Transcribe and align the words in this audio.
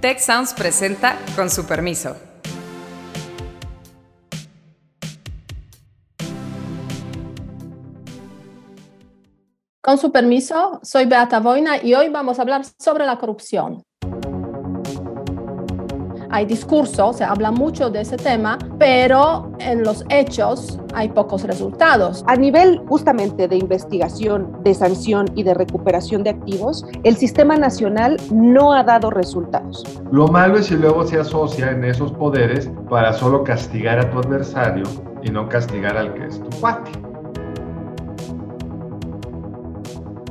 Tech 0.00 0.20
Sounds 0.20 0.54
presenta 0.54 1.18
con 1.34 1.50
su 1.50 1.66
permiso. 1.66 2.16
Con 9.82 9.98
su 9.98 10.12
permiso, 10.12 10.78
soy 10.84 11.06
Beata 11.06 11.40
Boina 11.40 11.82
y 11.82 11.94
hoy 11.94 12.10
vamos 12.10 12.38
a 12.38 12.42
hablar 12.42 12.62
sobre 12.78 13.06
la 13.06 13.18
corrupción. 13.18 13.82
Hay 16.30 16.44
discurso, 16.44 17.12
se 17.12 17.24
habla 17.24 17.50
mucho 17.50 17.88
de 17.88 18.02
ese 18.02 18.16
tema, 18.16 18.58
pero 18.78 19.50
en 19.60 19.82
los 19.82 20.04
hechos 20.10 20.78
hay 20.94 21.08
pocos 21.08 21.44
resultados. 21.44 22.22
A 22.26 22.36
nivel 22.36 22.82
justamente 22.86 23.48
de 23.48 23.56
investigación, 23.56 24.58
de 24.62 24.74
sanción 24.74 25.26
y 25.34 25.42
de 25.42 25.54
recuperación 25.54 26.22
de 26.22 26.30
activos, 26.30 26.84
el 27.02 27.16
sistema 27.16 27.56
nacional 27.56 28.18
no 28.30 28.74
ha 28.74 28.84
dado 28.84 29.10
resultados. 29.10 29.84
Lo 30.12 30.28
malo 30.28 30.58
es 30.58 30.66
si 30.66 30.76
luego 30.76 31.06
se 31.06 31.18
asocia 31.18 31.70
en 31.70 31.84
esos 31.84 32.12
poderes 32.12 32.70
para 32.90 33.14
solo 33.14 33.42
castigar 33.42 33.98
a 33.98 34.10
tu 34.10 34.18
adversario 34.18 34.84
y 35.22 35.30
no 35.30 35.48
castigar 35.48 35.96
al 35.96 36.12
que 36.12 36.26
es 36.26 36.40
tu 36.40 36.60
cuate. 36.60 37.07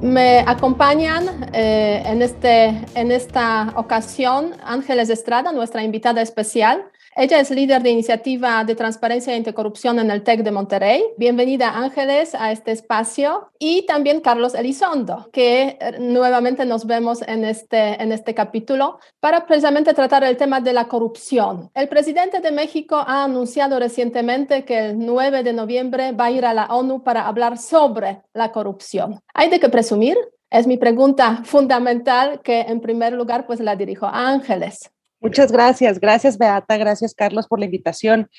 Me 0.02 0.40
acompañan 0.46 1.50
eh, 1.54 2.04
en, 2.06 2.22
este, 2.22 2.68
en 2.94 3.12
esta 3.12 3.74
ocasión 3.76 4.54
Ángeles 4.64 5.10
Estrada, 5.10 5.52
nuestra 5.52 5.84
invitada 5.84 6.22
especial. 6.22 6.86
Ella 7.20 7.40
es 7.40 7.50
líder 7.50 7.82
de 7.82 7.90
iniciativa 7.90 8.64
de 8.64 8.76
transparencia 8.76 9.34
e 9.34 9.38
anticorrupción 9.38 9.98
en 9.98 10.12
el 10.12 10.22
TEC 10.22 10.44
de 10.44 10.52
Monterrey. 10.52 11.04
Bienvenida 11.18 11.76
Ángeles 11.76 12.36
a 12.36 12.52
este 12.52 12.72
espacio. 12.72 13.50
Y 13.58 13.88
también 13.88 14.22
Carlos 14.22 14.54
Elizondo, 14.54 15.28
que 15.34 15.80
eh, 15.82 15.96
nuevamente 15.98 16.64
nos 16.64 16.86
vemos 16.86 17.24
en 17.24 17.44
este, 17.44 18.00
en 18.00 18.12
este 18.12 18.36
capítulo 18.36 19.00
para 19.20 19.48
precisamente 19.48 19.96
tratar 19.96 20.26
el 20.26 20.38
tema 20.38 20.62
de 20.62 20.74
la 20.74 20.88
corrupción. 20.88 21.72
El 21.74 21.90
presidente 21.90 22.40
de 22.40 22.52
México 22.52 22.98
ha 22.98 23.24
anunciado 23.24 23.80
recientemente 23.80 24.64
que 24.64 24.78
el 24.78 25.00
9 25.00 25.42
de 25.42 25.54
noviembre 25.54 26.12
va 26.12 26.26
a 26.26 26.32
ir 26.32 26.46
a 26.46 26.54
la 26.54 26.66
ONU 26.68 27.02
para 27.02 27.28
hablar 27.28 27.58
sobre 27.58 28.22
la 28.36 28.52
corrupción. 28.52 29.20
¿Hay 29.34 29.50
de 29.50 29.60
qué 29.60 29.70
presumir? 29.70 30.18
Es 30.52 30.68
mi 30.68 30.78
pregunta 30.78 31.42
fundamental 31.46 32.42
que 32.44 32.62
en 32.62 32.80
primer 32.80 33.14
lugar 33.14 33.48
pues 33.48 33.60
la 33.60 33.76
dirijo 33.76 34.06
a 34.06 34.30
Ángeles. 34.30 34.92
Muchas 35.20 35.52
gracias, 35.52 36.00
gracias 36.00 36.38
Beata, 36.38 36.78
gracias 36.78 37.14
Carlos 37.14 37.48
por 37.48 37.60
la 37.60 37.66
invitación. 37.66 38.30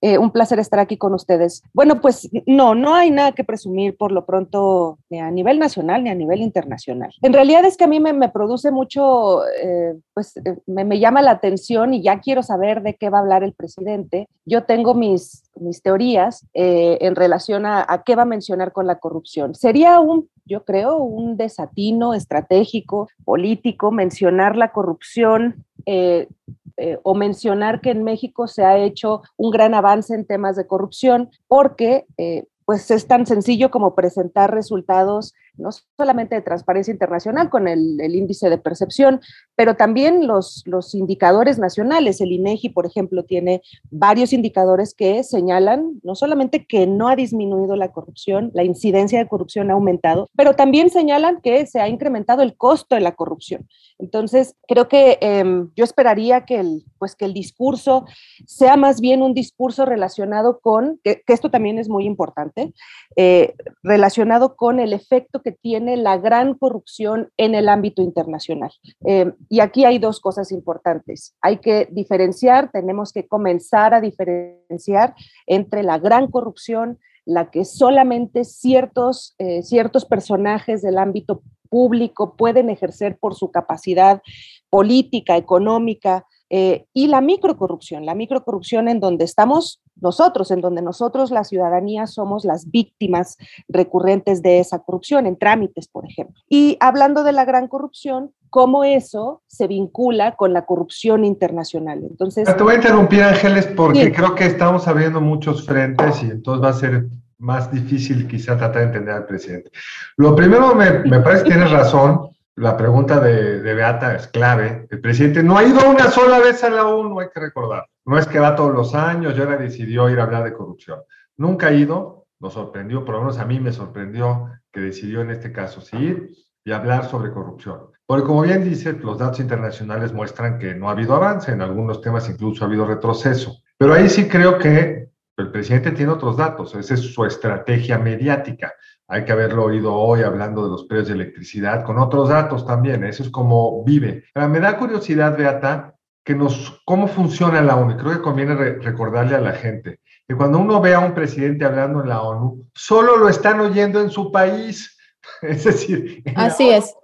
Eh, 0.00 0.16
un 0.16 0.30
placer 0.30 0.60
estar 0.60 0.78
aquí 0.78 0.96
con 0.96 1.12
ustedes. 1.12 1.64
Bueno, 1.72 2.00
pues 2.00 2.30
no, 2.46 2.76
no 2.76 2.94
hay 2.94 3.10
nada 3.10 3.32
que 3.32 3.42
presumir 3.42 3.96
por 3.96 4.12
lo 4.12 4.24
pronto 4.24 5.00
ni 5.10 5.18
a 5.18 5.28
nivel 5.32 5.58
nacional 5.58 6.04
ni 6.04 6.10
a 6.10 6.14
nivel 6.14 6.40
internacional. 6.40 7.10
En 7.20 7.32
realidad 7.32 7.64
es 7.64 7.76
que 7.76 7.82
a 7.82 7.88
mí 7.88 7.98
me, 7.98 8.28
produce 8.28 8.70
mucho, 8.70 9.44
eh, 9.60 9.96
pues 10.14 10.36
eh, 10.36 10.56
me, 10.66 11.00
llama 11.00 11.20
la 11.20 11.32
atención 11.32 11.94
y 11.94 12.02
ya 12.02 12.20
quiero 12.20 12.44
saber 12.44 12.82
de 12.82 12.94
qué 12.94 13.10
va 13.10 13.18
a 13.18 13.22
hablar 13.22 13.42
el 13.42 13.54
presidente. 13.54 14.28
Yo 14.44 14.62
tengo 14.62 14.94
mis, 14.94 15.50
mis 15.56 15.82
teorías 15.82 16.46
en 16.54 17.16
relación 17.16 17.66
a, 17.66 17.84
a 17.88 18.04
qué 18.04 18.14
va 18.14 18.22
a 18.22 18.26
mencionar 18.26 18.72
con 18.72 18.86
la 18.86 19.00
corrupción. 19.00 19.56
Sería 19.56 19.98
un 19.98 20.28
yo 20.48 20.64
creo, 20.64 20.96
un 20.96 21.36
desatino 21.36 22.14
estratégico, 22.14 23.08
político, 23.24 23.90
mencionar 23.92 24.56
la 24.56 24.72
corrupción 24.72 25.66
eh, 25.90 26.28
eh, 26.76 26.98
o 27.02 27.14
mencionar 27.14 27.80
que 27.80 27.90
en 27.90 28.04
México 28.04 28.46
se 28.46 28.62
ha 28.62 28.76
hecho 28.76 29.22
un 29.38 29.50
gran 29.50 29.72
avance 29.72 30.14
en 30.14 30.26
temas 30.26 30.54
de 30.54 30.66
corrupción, 30.66 31.30
porque 31.46 32.04
eh, 32.18 32.44
pues 32.66 32.90
es 32.90 33.06
tan 33.06 33.24
sencillo 33.24 33.70
como 33.70 33.94
presentar 33.94 34.52
resultados 34.52 35.32
no 35.58 35.70
solamente 35.96 36.34
de 36.34 36.42
transparencia 36.42 36.92
internacional 36.92 37.50
con 37.50 37.68
el, 37.68 37.98
índice 38.14 38.48
de 38.48 38.58
percepción, 38.58 39.20
pero 39.54 39.76
también 39.76 40.26
los, 40.26 40.62
los 40.66 40.94
indicadores 40.94 41.58
nacionales. 41.58 42.20
El 42.20 42.32
INEGI, 42.32 42.70
por 42.70 42.86
ejemplo, 42.86 43.24
tiene 43.24 43.62
varios 43.90 44.32
indicadores 44.32 44.94
que 44.94 45.22
señalan 45.24 46.00
no 46.02 46.14
solamente 46.14 46.66
que 46.66 46.86
no 46.86 47.08
ha 47.08 47.16
disminuido 47.16 47.76
la 47.76 47.92
corrupción, 47.92 48.50
la 48.54 48.64
incidencia 48.64 49.18
de 49.18 49.28
corrupción 49.28 49.70
ha 49.70 49.74
aumentado, 49.74 50.28
pero 50.36 50.54
también 50.54 50.90
señalan 50.90 51.40
que 51.40 51.66
se 51.66 51.80
ha 51.80 51.88
incrementado 51.88 52.42
el 52.42 52.56
costo 52.56 52.94
de 52.94 53.00
la 53.00 53.14
corrupción. 53.14 53.68
Entonces, 53.98 54.54
creo 54.68 54.88
que 54.88 55.18
em, 55.20 55.70
yo 55.74 55.84
esperaría 55.84 56.44
que 56.44 56.60
el, 56.60 56.84
pues, 56.98 57.16
que 57.16 57.24
el 57.24 57.34
discurso 57.34 58.06
sea 58.46 58.76
más 58.76 59.00
bien 59.00 59.22
un 59.22 59.34
discurso 59.34 59.84
relacionado 59.84 60.60
con, 60.60 61.00
que, 61.02 61.22
esto 61.26 61.50
también 61.50 61.78
es 61.78 61.88
muy 61.88 62.04
importante, 62.04 62.72
eh, 63.16 63.54
relacionado 63.82 64.56
con 64.56 64.78
el 64.78 64.92
efecto 64.92 65.42
que 65.42 65.47
tiene 65.52 65.96
la 65.96 66.16
gran 66.18 66.54
corrupción 66.54 67.30
en 67.36 67.54
el 67.54 67.68
ámbito 67.68 68.02
internacional. 68.02 68.72
Eh, 69.06 69.32
y 69.48 69.60
aquí 69.60 69.84
hay 69.84 69.98
dos 69.98 70.20
cosas 70.20 70.52
importantes. 70.52 71.34
Hay 71.40 71.58
que 71.58 71.88
diferenciar, 71.90 72.70
tenemos 72.70 73.12
que 73.12 73.26
comenzar 73.26 73.94
a 73.94 74.00
diferenciar 74.00 75.14
entre 75.46 75.82
la 75.82 75.98
gran 75.98 76.30
corrupción, 76.30 76.98
la 77.24 77.50
que 77.50 77.64
solamente 77.64 78.44
ciertos, 78.44 79.34
eh, 79.38 79.62
ciertos 79.62 80.04
personajes 80.04 80.82
del 80.82 80.98
ámbito 80.98 81.42
público 81.68 82.36
pueden 82.36 82.70
ejercer 82.70 83.18
por 83.18 83.34
su 83.34 83.50
capacidad 83.50 84.22
política, 84.70 85.36
económica, 85.36 86.26
eh, 86.50 86.86
y 86.92 87.08
la 87.08 87.20
microcorrupción, 87.20 88.06
la 88.06 88.14
microcorrupción 88.14 88.88
en 88.88 89.00
donde 89.00 89.24
estamos 89.24 89.82
nosotros, 90.00 90.50
en 90.50 90.60
donde 90.60 90.82
nosotros, 90.82 91.30
la 91.30 91.44
ciudadanía, 91.44 92.06
somos 92.06 92.44
las 92.44 92.70
víctimas 92.70 93.36
recurrentes 93.68 94.42
de 94.42 94.60
esa 94.60 94.78
corrupción, 94.78 95.26
en 95.26 95.36
trámites, 95.36 95.88
por 95.88 96.06
ejemplo. 96.06 96.40
Y 96.48 96.76
hablando 96.80 97.24
de 97.24 97.32
la 97.32 97.44
gran 97.44 97.68
corrupción, 97.68 98.32
cómo 98.50 98.84
eso 98.84 99.42
se 99.46 99.66
vincula 99.66 100.36
con 100.36 100.52
la 100.52 100.64
corrupción 100.64 101.24
internacional. 101.24 102.02
Entonces, 102.08 102.44
te 102.56 102.62
voy 102.62 102.74
a 102.74 102.76
interrumpir, 102.76 103.22
Ángeles, 103.22 103.66
porque 103.66 104.12
creo 104.12 104.34
que 104.34 104.46
estamos 104.46 104.88
abriendo 104.88 105.20
muchos 105.20 105.66
frentes 105.66 106.22
y 106.22 106.30
entonces 106.30 106.64
va 106.64 106.70
a 106.70 106.74
ser 106.74 107.08
más 107.38 107.70
difícil 107.70 108.26
quizá 108.26 108.56
tratar 108.56 108.82
de 108.82 108.86
entender 108.86 109.14
al 109.14 109.26
presidente. 109.26 109.70
Lo 110.16 110.34
primero, 110.34 110.74
me, 110.74 111.00
me 111.00 111.20
parece 111.20 111.44
que 111.44 111.50
tienes 111.50 111.70
razón, 111.70 112.30
la 112.58 112.76
pregunta 112.76 113.20
de, 113.20 113.60
Beata 113.60 114.16
es 114.16 114.26
clave. 114.28 114.86
El 114.90 115.00
presidente 115.00 115.42
no 115.42 115.56
ha 115.56 115.64
ido 115.64 115.88
una 115.88 116.10
sola 116.10 116.38
vez 116.40 116.62
a 116.64 116.70
la 116.70 116.86
ONU, 116.86 117.20
hay 117.20 117.28
que 117.32 117.40
recordar. 117.40 117.86
No 118.04 118.18
es 118.18 118.26
que 118.26 118.40
va 118.40 118.56
todos 118.56 118.74
los 118.74 118.94
años 118.94 119.34
y 119.36 119.40
ahora 119.40 119.56
decidió 119.56 120.08
ir 120.10 120.18
a 120.18 120.24
hablar 120.24 120.44
de 120.44 120.52
corrupción. 120.52 121.00
Nunca 121.36 121.68
ha 121.68 121.72
ido, 121.72 122.26
nos 122.40 122.54
sorprendió, 122.54 123.04
por 123.04 123.14
lo 123.14 123.20
menos 123.20 123.38
a 123.38 123.44
mí 123.44 123.60
me 123.60 123.72
sorprendió 123.72 124.50
que 124.72 124.80
decidió 124.80 125.20
en 125.20 125.30
este 125.30 125.52
caso 125.52 125.80
sí 125.80 125.96
ir 125.96 126.30
y 126.64 126.72
hablar 126.72 127.04
sobre 127.06 127.30
corrupción. 127.30 127.90
Porque 128.06 128.26
como 128.26 128.42
bien 128.42 128.64
dice, 128.64 128.92
los 128.94 129.18
datos 129.18 129.40
internacionales 129.40 130.12
muestran 130.12 130.58
que 130.58 130.74
no 130.74 130.88
ha 130.88 130.92
habido 130.92 131.14
avance, 131.14 131.52
en 131.52 131.62
algunos 131.62 132.00
temas 132.00 132.28
incluso 132.28 132.64
ha 132.64 132.66
habido 132.66 132.86
retroceso. 132.86 133.56
Pero 133.76 133.94
ahí 133.94 134.08
sí 134.08 134.28
creo 134.28 134.58
que 134.58 135.07
el 135.38 135.50
presidente 135.50 135.92
tiene 135.92 136.12
otros 136.12 136.36
datos, 136.36 136.74
esa 136.74 136.94
es 136.94 137.00
su 137.00 137.24
estrategia 137.24 137.98
mediática. 137.98 138.72
Hay 139.06 139.24
que 139.24 139.32
haberlo 139.32 139.64
oído 139.64 139.94
hoy 139.94 140.22
hablando 140.22 140.64
de 140.64 140.70
los 140.70 140.84
precios 140.84 141.08
de 141.08 141.14
electricidad, 141.14 141.84
con 141.84 141.98
otros 141.98 142.28
datos 142.28 142.66
también, 142.66 143.04
eso 143.04 143.22
es 143.22 143.30
como 143.30 143.84
vive. 143.84 144.24
me 144.34 144.60
da 144.60 144.76
curiosidad, 144.76 145.36
Beata, 145.36 145.94
que 146.24 146.34
nos, 146.34 146.82
cómo 146.84 147.08
funciona 147.08 147.62
la 147.62 147.76
ONU. 147.76 147.96
Creo 147.96 148.12
que 148.12 148.20
conviene 148.20 148.54
recordarle 148.54 149.36
a 149.36 149.40
la 149.40 149.52
gente 149.52 150.00
que 150.26 150.36
cuando 150.36 150.58
uno 150.58 150.80
ve 150.80 150.92
a 150.92 150.98
un 150.98 151.14
presidente 151.14 151.64
hablando 151.64 152.02
en 152.02 152.10
la 152.10 152.20
ONU, 152.20 152.66
solo 152.74 153.16
lo 153.16 153.28
están 153.28 153.60
oyendo 153.60 154.00
en 154.00 154.10
su 154.10 154.30
país. 154.30 154.94
Es 155.42 155.64
decir, 155.64 156.22
así 156.36 156.70
es 156.70 156.94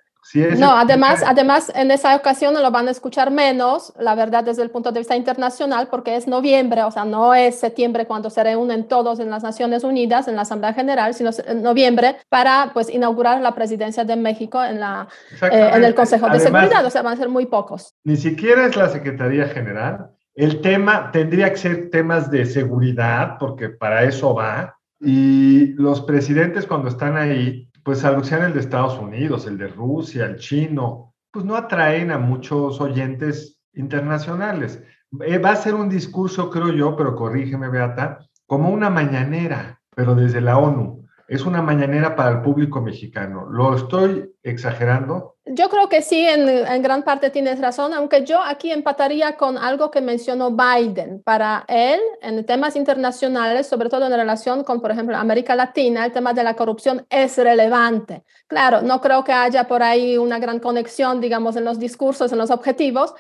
no, 0.59 0.77
además, 0.77 1.23
además 1.27 1.71
en 1.75 1.91
esa 1.91 2.17
ocasión 2.17 2.55
lo 2.55 2.71
van 2.71 2.89
a 2.89 2.91
escuchar 2.91 3.31
menos, 3.31 3.93
la 3.99 4.15
verdad, 4.15 4.45
desde 4.45 4.63
el 4.63 4.71
punto 4.71 4.91
de 4.91 5.01
vista 5.01 5.17
internacional, 5.17 5.89
porque 5.91 6.17
es 6.17 6.27
noviembre, 6.27 6.83
o 6.83 6.91
sea, 6.91 7.05
no 7.05 7.35
es 7.35 7.59
septiembre 7.59 8.07
cuando 8.07 8.31
se 8.31 8.43
reúnen 8.43 8.85
todos 8.89 9.21
en 9.21 9.31
las 9.31 9.43
Naciones 9.43 9.85
Unidas, 9.85 10.29
en 10.29 10.37
la 10.37 10.43
Asamblea 10.43 10.73
General, 10.73 11.15
sino 11.15 11.31
en 11.47 11.63
noviembre 11.63 12.17
para, 12.29 12.71
pues, 12.73 12.89
inaugurar 12.89 13.41
la 13.41 13.55
presidencia 13.55 14.05
de 14.05 14.17
México 14.17 14.63
en, 14.65 14.81
la, 14.81 15.09
eh, 15.43 15.71
en 15.75 15.85
el 15.85 15.95
Consejo 15.95 16.29
de 16.29 16.41
Seguridad, 16.41 16.85
o 16.85 16.91
sea, 16.91 17.03
van 17.03 17.15
a 17.15 17.17
ser 17.17 17.29
muy 17.29 17.47
pocos. 17.47 17.95
Ni 18.05 18.17
siquiera 18.17 18.67
es 18.67 18.77
la 18.77 18.89
Secretaría 18.89 19.47
General. 19.47 20.11
El 20.35 20.61
tema 20.61 21.13
tendría 21.13 21.51
que 21.51 21.57
ser 21.57 21.91
temas 21.91 22.31
de 22.31 22.45
seguridad, 22.45 23.37
porque 23.39 23.69
para 23.69 24.03
eso 24.05 24.35
va. 24.35 24.77
Y 25.01 25.75
los 25.75 26.01
presidentes 26.01 26.67
cuando 26.67 26.89
están 26.89 27.17
ahí 27.17 27.69
pues 27.85 27.99
salvo 27.99 28.23
el 28.23 28.55
de 28.55 28.61
Estados 28.61 28.99
Unidos, 28.99 29.47
el 29.47 29.59
de 29.59 29.69
Rusia, 29.69 30.25
el 30.25 30.37
chino, 30.37 31.15
pues 31.31 31.45
no 31.45 31.55
atraen 31.55 32.11
a 32.11 32.19
muchos 32.19 32.81
oyentes 32.81 33.61
internacionales. 33.75 34.83
Eh, 35.21 35.39
va 35.39 35.51
a 35.51 35.57
ser 35.57 35.75
un 35.75 35.89
discurso, 35.89 36.51
creo 36.51 36.73
yo, 36.73 36.97
pero 36.97 37.15
corrígeme, 37.15 37.69
Beata, 37.69 38.27
como 38.47 38.71
una 38.71 38.89
mañanera, 38.89 39.81
pero 39.95 40.15
desde 40.15 40.41
la 40.41 40.57
ONU 40.59 41.04
es 41.29 41.45
una 41.45 41.63
mañanera 41.63 42.15
para 42.15 42.31
el 42.31 42.43
público 42.43 42.81
mexicano. 42.81 43.47
¿Lo 43.51 43.77
estoy 43.77 44.35
exagerando? 44.43 45.37
Yo 45.47 45.69
creo 45.69 45.89
que 45.89 46.01
sí, 46.01 46.27
en, 46.27 46.83
gran 46.83 47.03
parte 47.03 47.29
tienes 47.29 47.61
razón, 47.61 47.93
aunque 47.93 48.25
yo 48.25 48.43
aquí 48.43 48.73
empataría 48.73 49.37
con 49.37 49.59
algo 49.59 49.91
que 49.91 50.01
mencionó 50.01 50.51
Biden. 50.51 51.23
Para 51.23 51.65
él, 51.69 52.01
en 52.23 52.45
temas 52.47 52.77
internacionales, 52.77 53.67
sobre 53.67 53.91
todo 53.91 54.07
en 54.07 54.13
relación 54.13 54.65
con, 54.65 54.81
por 54.81 54.91
ejemplo, 54.91 55.17
América 55.17 55.55
Latina, 55.55 56.07
el 56.07 56.13
tema 56.13 56.33
de 56.33 56.45
la 56.45 56.57
corrupción 56.57 57.07
es 57.11 57.37
relevante. 57.37 58.25
Claro, 58.47 58.81
no 58.81 59.01
creo 59.03 59.23
que 59.23 59.33
haya 59.33 59.69
por 59.69 59.83
ahí 59.83 60.17
una 60.17 60.39
gran 60.39 60.61
conexión, 60.61 61.21
digamos, 61.21 61.57
en 61.57 61.65
los 61.65 61.79
discursos, 61.79 62.33
en 62.33 62.39
los 62.39 62.51
objetivos, 62.51 63.15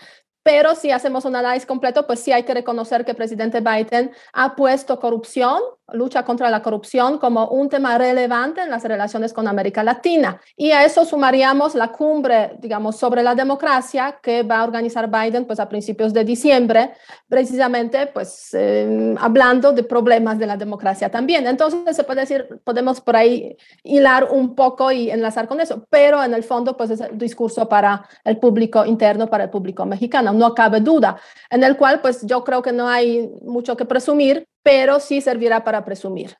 pero 0.44 0.74
si 0.74 0.90
hacemos 0.90 1.24
un 1.24 1.34
análisis 1.34 1.66
completo, 1.66 2.06
pues 2.06 2.20
sí 2.20 2.30
hay 2.30 2.42
que 2.42 2.52
reconocer 2.52 3.04
que 3.04 3.12
el 3.12 3.16
presidente 3.16 3.60
Biden 3.60 4.12
ha 4.34 4.54
puesto 4.54 5.00
corrupción, 5.00 5.58
lucha 5.92 6.24
contra 6.24 6.50
la 6.50 6.62
corrupción 6.62 7.18
como 7.18 7.48
un 7.48 7.68
tema 7.68 7.98
relevante 7.98 8.62
en 8.62 8.70
las 8.70 8.84
relaciones 8.84 9.32
con 9.32 9.46
América 9.46 9.82
Latina. 9.82 10.40
Y 10.56 10.70
a 10.70 10.84
eso 10.84 11.04
sumaríamos 11.04 11.74
la 11.74 11.88
cumbre, 11.88 12.56
digamos, 12.58 12.96
sobre 12.96 13.22
la 13.22 13.34
democracia 13.34 14.18
que 14.22 14.42
va 14.42 14.60
a 14.60 14.64
organizar 14.64 15.10
Biden 15.10 15.44
pues 15.44 15.60
a 15.60 15.68
principios 15.68 16.12
de 16.12 16.24
diciembre, 16.24 16.94
precisamente 17.28 18.06
pues 18.06 18.50
eh, 18.54 19.14
hablando 19.18 19.72
de 19.72 19.82
problemas 19.82 20.38
de 20.38 20.46
la 20.46 20.56
democracia 20.56 21.10
también. 21.10 21.46
Entonces 21.46 21.94
se 21.94 22.04
puede 22.04 22.22
decir, 22.22 22.60
podemos 22.64 23.00
por 23.00 23.16
ahí 23.16 23.56
hilar 23.82 24.28
un 24.30 24.54
poco 24.54 24.90
y 24.90 25.10
enlazar 25.10 25.46
con 25.46 25.60
eso, 25.60 25.86
pero 25.90 26.22
en 26.22 26.34
el 26.34 26.44
fondo 26.44 26.76
pues 26.76 26.90
es 26.90 27.00
el 27.00 27.18
discurso 27.18 27.68
para 27.68 28.06
el 28.24 28.38
público 28.38 28.84
interno, 28.86 29.28
para 29.28 29.44
el 29.44 29.50
público 29.50 29.84
mexicano, 29.84 30.32
no 30.32 30.54
cabe 30.54 30.80
duda, 30.80 31.16
en 31.50 31.62
el 31.62 31.76
cual 31.76 32.00
pues 32.00 32.24
yo 32.24 32.42
creo 32.42 32.62
que 32.62 32.72
no 32.72 32.88
hay 32.88 33.30
mucho 33.42 33.76
que 33.76 33.84
presumir, 33.84 34.46
pero 34.64 34.98
sí 34.98 35.20
servirá 35.20 35.62
para 35.62 35.84
presumir. 35.84 36.34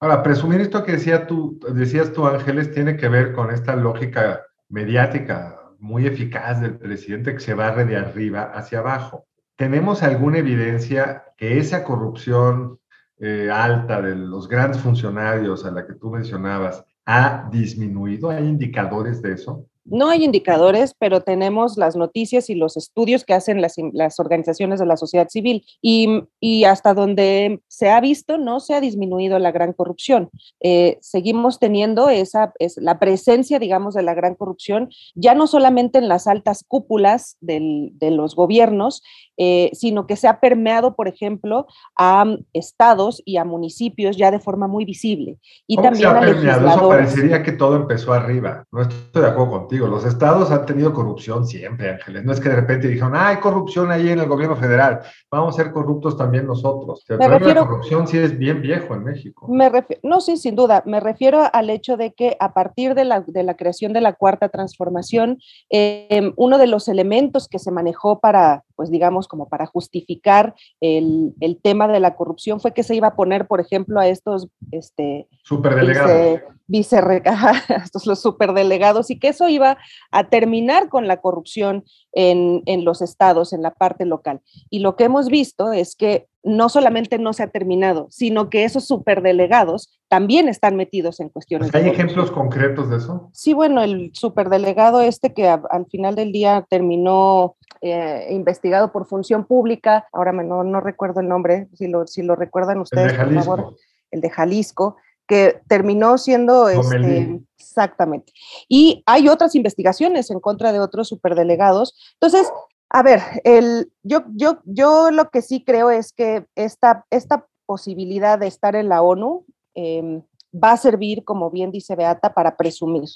Ahora, 0.00 0.22
presumir 0.22 0.60
esto 0.60 0.82
que 0.82 0.92
decía 0.92 1.26
tú, 1.26 1.60
decías 1.72 2.12
tú, 2.12 2.26
Ángeles, 2.26 2.72
tiene 2.72 2.96
que 2.96 3.08
ver 3.08 3.32
con 3.32 3.52
esta 3.52 3.76
lógica 3.76 4.42
mediática 4.68 5.60
muy 5.78 6.06
eficaz 6.06 6.60
del 6.60 6.78
presidente 6.78 7.34
que 7.34 7.40
se 7.40 7.54
barre 7.54 7.84
de 7.84 7.96
arriba 7.96 8.50
hacia 8.54 8.80
abajo. 8.80 9.26
¿Tenemos 9.56 10.02
alguna 10.02 10.38
evidencia 10.38 11.24
que 11.36 11.58
esa 11.58 11.84
corrupción 11.84 12.80
eh, 13.18 13.50
alta 13.50 14.02
de 14.02 14.14
los 14.16 14.48
grandes 14.48 14.80
funcionarios 14.80 15.64
a 15.64 15.70
la 15.70 15.86
que 15.86 15.94
tú 15.94 16.10
mencionabas 16.10 16.84
ha 17.04 17.48
disminuido? 17.50 18.30
¿Hay 18.30 18.44
indicadores 18.44 19.22
de 19.22 19.32
eso? 19.32 19.66
No 19.88 20.08
hay 20.08 20.24
indicadores, 20.24 20.94
pero 20.98 21.22
tenemos 21.22 21.76
las 21.76 21.96
noticias 21.96 22.50
y 22.50 22.54
los 22.54 22.76
estudios 22.76 23.24
que 23.24 23.34
hacen 23.34 23.60
las, 23.60 24.20
organizaciones 24.20 24.80
de 24.80 24.86
la 24.86 24.96
sociedad 24.96 25.28
civil 25.28 25.64
y, 25.80 26.64
hasta 26.64 26.94
donde 26.94 27.60
se 27.68 27.90
ha 27.90 28.00
visto 28.00 28.38
no 28.38 28.60
se 28.60 28.74
ha 28.74 28.80
disminuido 28.80 29.38
la 29.38 29.52
gran 29.52 29.72
corrupción. 29.72 30.30
Eh, 30.60 30.98
seguimos 31.00 31.58
teniendo 31.58 32.08
esa, 32.08 32.52
es, 32.58 32.76
la 32.78 32.98
presencia, 32.98 33.58
digamos, 33.58 33.94
de 33.94 34.02
la 34.02 34.14
gran 34.14 34.34
corrupción, 34.34 34.90
ya 35.14 35.34
no 35.34 35.46
solamente 35.46 35.98
en 35.98 36.08
las 36.08 36.26
altas 36.26 36.64
cúpulas 36.66 37.36
de 37.40 38.10
los 38.10 38.34
gobiernos, 38.34 39.02
eh, 39.38 39.70
sino 39.74 40.06
que 40.06 40.16
se 40.16 40.28
ha 40.28 40.40
permeado, 40.40 40.96
por 40.96 41.08
ejemplo, 41.08 41.66
a 41.96 42.24
estados 42.54 43.22
y 43.26 43.36
a 43.36 43.44
municipios 43.44 44.16
ya 44.16 44.30
de 44.30 44.40
forma 44.40 44.66
muy 44.66 44.84
visible. 44.84 45.38
Y 45.66 45.76
también 45.76 45.96
se 45.96 46.06
ha 46.06 46.20
permeado? 46.20 46.68
Eso 46.68 46.88
parecería 46.88 47.42
que 47.42 47.52
todo 47.52 47.76
empezó 47.76 48.14
arriba. 48.14 48.64
No 48.72 48.82
estoy 48.82 49.22
de 49.22 49.28
acuerdo 49.28 49.50
contigo 49.50 49.75
los 49.78 50.04
estados 50.04 50.50
han 50.50 50.64
tenido 50.64 50.92
corrupción 50.92 51.46
siempre, 51.46 51.90
Ángeles. 51.90 52.24
No 52.24 52.32
es 52.32 52.40
que 52.40 52.48
de 52.48 52.56
repente 52.56 52.88
dijeron, 52.88 53.14
ah, 53.14 53.28
hay 53.28 53.36
corrupción 53.36 53.90
ahí 53.90 54.08
en 54.08 54.18
el 54.18 54.26
gobierno 54.26 54.56
federal, 54.56 55.00
vamos 55.30 55.54
a 55.54 55.62
ser 55.62 55.72
corruptos 55.72 56.16
también 56.16 56.46
nosotros. 56.46 57.04
El 57.08 57.18
la 57.18 57.54
corrupción 57.66 58.06
sí 58.06 58.18
es 58.18 58.36
bien 58.38 58.62
viejo 58.62 58.94
en 58.94 59.04
México. 59.04 59.46
Me 59.48 59.70
no, 60.02 60.20
sí, 60.20 60.36
sin 60.36 60.56
duda. 60.56 60.82
Me 60.86 61.00
refiero 61.00 61.42
al 61.52 61.70
hecho 61.70 61.96
de 61.96 62.12
que 62.12 62.36
a 62.40 62.52
partir 62.52 62.94
de 62.94 63.04
la, 63.04 63.20
de 63.20 63.42
la 63.42 63.54
creación 63.54 63.92
de 63.92 64.00
la 64.00 64.14
cuarta 64.14 64.48
transformación, 64.48 65.38
em, 65.68 66.32
uno 66.36 66.58
de 66.58 66.66
los 66.66 66.88
elementos 66.88 67.48
que 67.48 67.58
se 67.58 67.70
manejó 67.70 68.20
para, 68.20 68.64
pues 68.76 68.90
digamos, 68.90 69.26
como 69.26 69.48
para 69.48 69.66
justificar 69.66 70.54
el, 70.80 71.34
el 71.40 71.60
tema 71.60 71.88
de 71.88 72.00
la 72.00 72.14
corrupción 72.14 72.60
fue 72.60 72.72
que 72.72 72.82
se 72.82 72.94
iba 72.94 73.08
a 73.08 73.16
poner, 73.16 73.46
por 73.46 73.60
ejemplo, 73.60 73.98
a 73.98 74.06
estos... 74.06 74.48
Este, 74.70 75.28
Superdelegados 75.42 76.42
estos 76.68 78.06
los 78.06 78.20
superdelegados, 78.20 79.10
y 79.10 79.18
que 79.18 79.28
eso 79.28 79.48
iba 79.48 79.78
a 80.10 80.28
terminar 80.28 80.88
con 80.88 81.06
la 81.06 81.20
corrupción 81.20 81.84
en, 82.12 82.62
en, 82.66 82.84
los 82.84 83.02
estados, 83.02 83.52
en 83.52 83.62
la 83.62 83.72
parte 83.72 84.04
local. 84.04 84.40
Y 84.70 84.80
lo 84.80 84.96
que 84.96 85.04
hemos 85.04 85.28
visto 85.28 85.72
es 85.72 85.94
que 85.94 86.26
no 86.42 86.68
solamente 86.68 87.18
no 87.18 87.32
se 87.32 87.42
ha 87.42 87.48
terminado, 87.48 88.06
sino 88.10 88.50
que 88.50 88.64
esos 88.64 88.86
superdelegados 88.86 89.98
también 90.08 90.48
están 90.48 90.76
metidos 90.76 91.18
en 91.18 91.28
cuestiones. 91.28 91.74
¿Hay 91.74 91.88
ejemplos 91.88 92.30
concretos 92.30 92.88
de 92.88 92.98
eso? 92.98 93.30
Sí, 93.32 93.52
bueno, 93.52 93.82
el 93.82 94.10
superdelegado 94.14 95.00
este 95.00 95.34
que 95.34 95.48
al 95.48 95.86
final 95.90 96.14
del 96.14 96.30
día 96.30 96.64
terminó 96.70 97.56
eh, 97.80 98.28
investigado 98.30 98.92
por 98.92 99.06
función 99.06 99.44
pública, 99.44 100.06
ahora 100.12 100.32
no, 100.32 100.64
no 100.64 100.80
recuerdo 100.80 101.20
el 101.20 101.28
nombre, 101.28 101.68
si 101.74 101.88
lo, 101.88 102.06
si 102.06 102.22
lo 102.22 102.36
recuerdan 102.36 102.80
ustedes, 102.80 103.14
por 103.14 103.34
favor, 103.34 103.76
el 104.10 104.20
de 104.20 104.30
Jalisco, 104.30 104.96
que 105.26 105.60
terminó 105.68 106.18
siendo 106.18 106.68
este, 106.68 107.40
exactamente. 107.58 108.32
Y 108.68 109.02
hay 109.06 109.28
otras 109.28 109.54
investigaciones 109.54 110.30
en 110.30 110.40
contra 110.40 110.72
de 110.72 110.80
otros 110.80 111.08
superdelegados. 111.08 111.94
Entonces, 112.20 112.50
a 112.90 113.02
ver, 113.02 113.20
el, 113.44 113.92
yo, 114.02 114.22
yo, 114.34 114.58
yo 114.64 115.10
lo 115.10 115.30
que 115.30 115.42
sí 115.42 115.64
creo 115.64 115.90
es 115.90 116.12
que 116.12 116.46
esta, 116.54 117.04
esta 117.10 117.46
posibilidad 117.66 118.38
de 118.38 118.46
estar 118.46 118.76
en 118.76 118.88
la 118.88 119.02
ONU 119.02 119.44
em, 119.74 120.22
va 120.54 120.72
a 120.72 120.76
servir, 120.76 121.24
como 121.24 121.50
bien 121.50 121.72
dice 121.72 121.96
Beata, 121.96 122.32
para 122.32 122.56
presumir. 122.56 123.08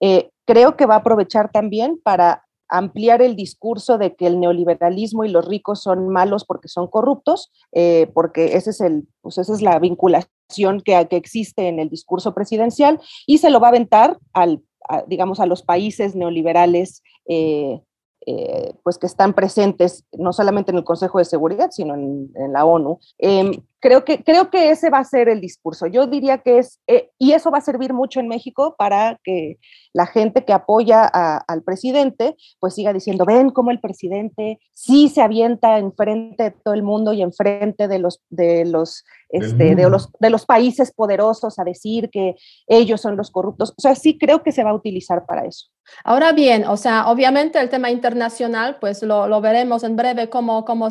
Eh, 0.00 0.30
creo 0.46 0.76
que 0.76 0.86
va 0.86 0.96
a 0.96 0.98
aprovechar 0.98 1.50
también 1.50 1.98
para 2.02 2.44
ampliar 2.68 3.22
el 3.22 3.36
discurso 3.36 3.98
de 3.98 4.14
que 4.14 4.26
el 4.26 4.40
neoliberalismo 4.40 5.24
y 5.24 5.28
los 5.28 5.46
ricos 5.46 5.82
son 5.82 6.08
malos 6.08 6.44
porque 6.44 6.68
son 6.68 6.86
corruptos, 6.88 7.50
eh, 7.72 8.10
porque 8.14 8.56
ese 8.56 8.70
es 8.70 8.80
el, 8.80 9.06
pues 9.20 9.38
esa 9.38 9.52
es 9.52 9.62
la 9.62 9.78
vinculación 9.78 10.80
que, 10.84 11.06
existe 11.10 11.68
en 11.68 11.78
el 11.78 11.90
discurso 11.90 12.34
presidencial, 12.34 13.00
y 13.26 13.38
se 13.38 13.50
lo 13.50 13.60
va 13.60 13.68
a 13.68 13.70
aventar 13.70 14.18
al, 14.32 14.62
digamos, 15.06 15.40
a 15.40 15.46
los 15.46 15.62
países 15.62 16.14
neoliberales 16.14 17.02
eh, 17.28 17.80
eh, 18.26 18.74
pues 18.82 18.98
que 18.98 19.06
están 19.06 19.32
presentes 19.32 20.04
no 20.12 20.34
solamente 20.34 20.70
en 20.70 20.76
el 20.76 20.84
Consejo 20.84 21.18
de 21.18 21.24
Seguridad, 21.24 21.70
sino 21.70 21.94
en, 21.94 22.30
la 22.52 22.66
ONU. 22.66 22.98
Em, 23.16 23.62
creo, 23.80 24.04
que, 24.04 24.22
creo 24.22 24.50
que 24.50 24.70
ese 24.70 24.90
va 24.90 24.98
a 24.98 25.04
ser 25.04 25.28
el 25.28 25.40
discurso. 25.40 25.86
Yo 25.86 26.06
diría 26.06 26.38
que 26.38 26.58
es, 26.58 26.80
eh, 26.86 27.10
y 27.18 27.32
eso 27.32 27.50
va 27.50 27.58
a 27.58 27.62
servir 27.62 27.92
mucho 27.92 28.20
en 28.20 28.28
México 28.28 28.74
para 28.78 29.18
que 29.22 29.58
la 29.92 30.06
gente 30.06 30.44
que 30.44 30.52
apoya 30.52 31.04
al 31.04 31.62
presidente, 31.62 32.36
pues 32.60 32.74
siga 32.74 32.92
diciendo, 32.92 33.24
ven 33.24 33.50
cómo 33.50 33.70
el 33.70 33.80
presidente 33.80 34.60
sí 34.72 35.08
se 35.08 35.22
avienta 35.22 35.78
enfrente 35.78 36.44
de 36.44 36.50
todo 36.50 36.74
el 36.74 36.82
mundo 36.82 37.12
y 37.12 37.22
enfrente 37.22 37.88
de 37.88 37.98
los, 37.98 38.20
de 38.28 38.64
los, 38.64 39.04
este, 39.30 39.74
de 39.74 39.90
los, 39.90 40.10
de 40.20 40.30
los 40.30 40.46
países 40.46 40.92
poderosos 40.92 41.58
a 41.58 41.64
decir 41.64 42.10
que 42.10 42.36
ellos 42.66 43.00
son 43.00 43.16
los 43.16 43.30
corruptos. 43.30 43.74
O 43.76 43.80
sea, 43.80 43.94
sí 43.94 44.18
creo 44.18 44.42
que 44.42 44.52
se 44.52 44.64
va 44.64 44.70
a 44.70 44.74
utilizar 44.74 45.26
para 45.26 45.46
eso. 45.46 45.66
Ahora 46.04 46.32
bien, 46.32 46.66
o 46.66 46.76
sea, 46.76 47.08
obviamente 47.08 47.58
el 47.58 47.70
tema 47.70 47.90
internacional, 47.90 48.76
pues 48.80 49.02
lo, 49.02 49.26
lo 49.26 49.40
veremos 49.40 49.84
en 49.84 49.96
breve 49.96 50.28
cómo, 50.28 50.64
cómo, 50.64 50.88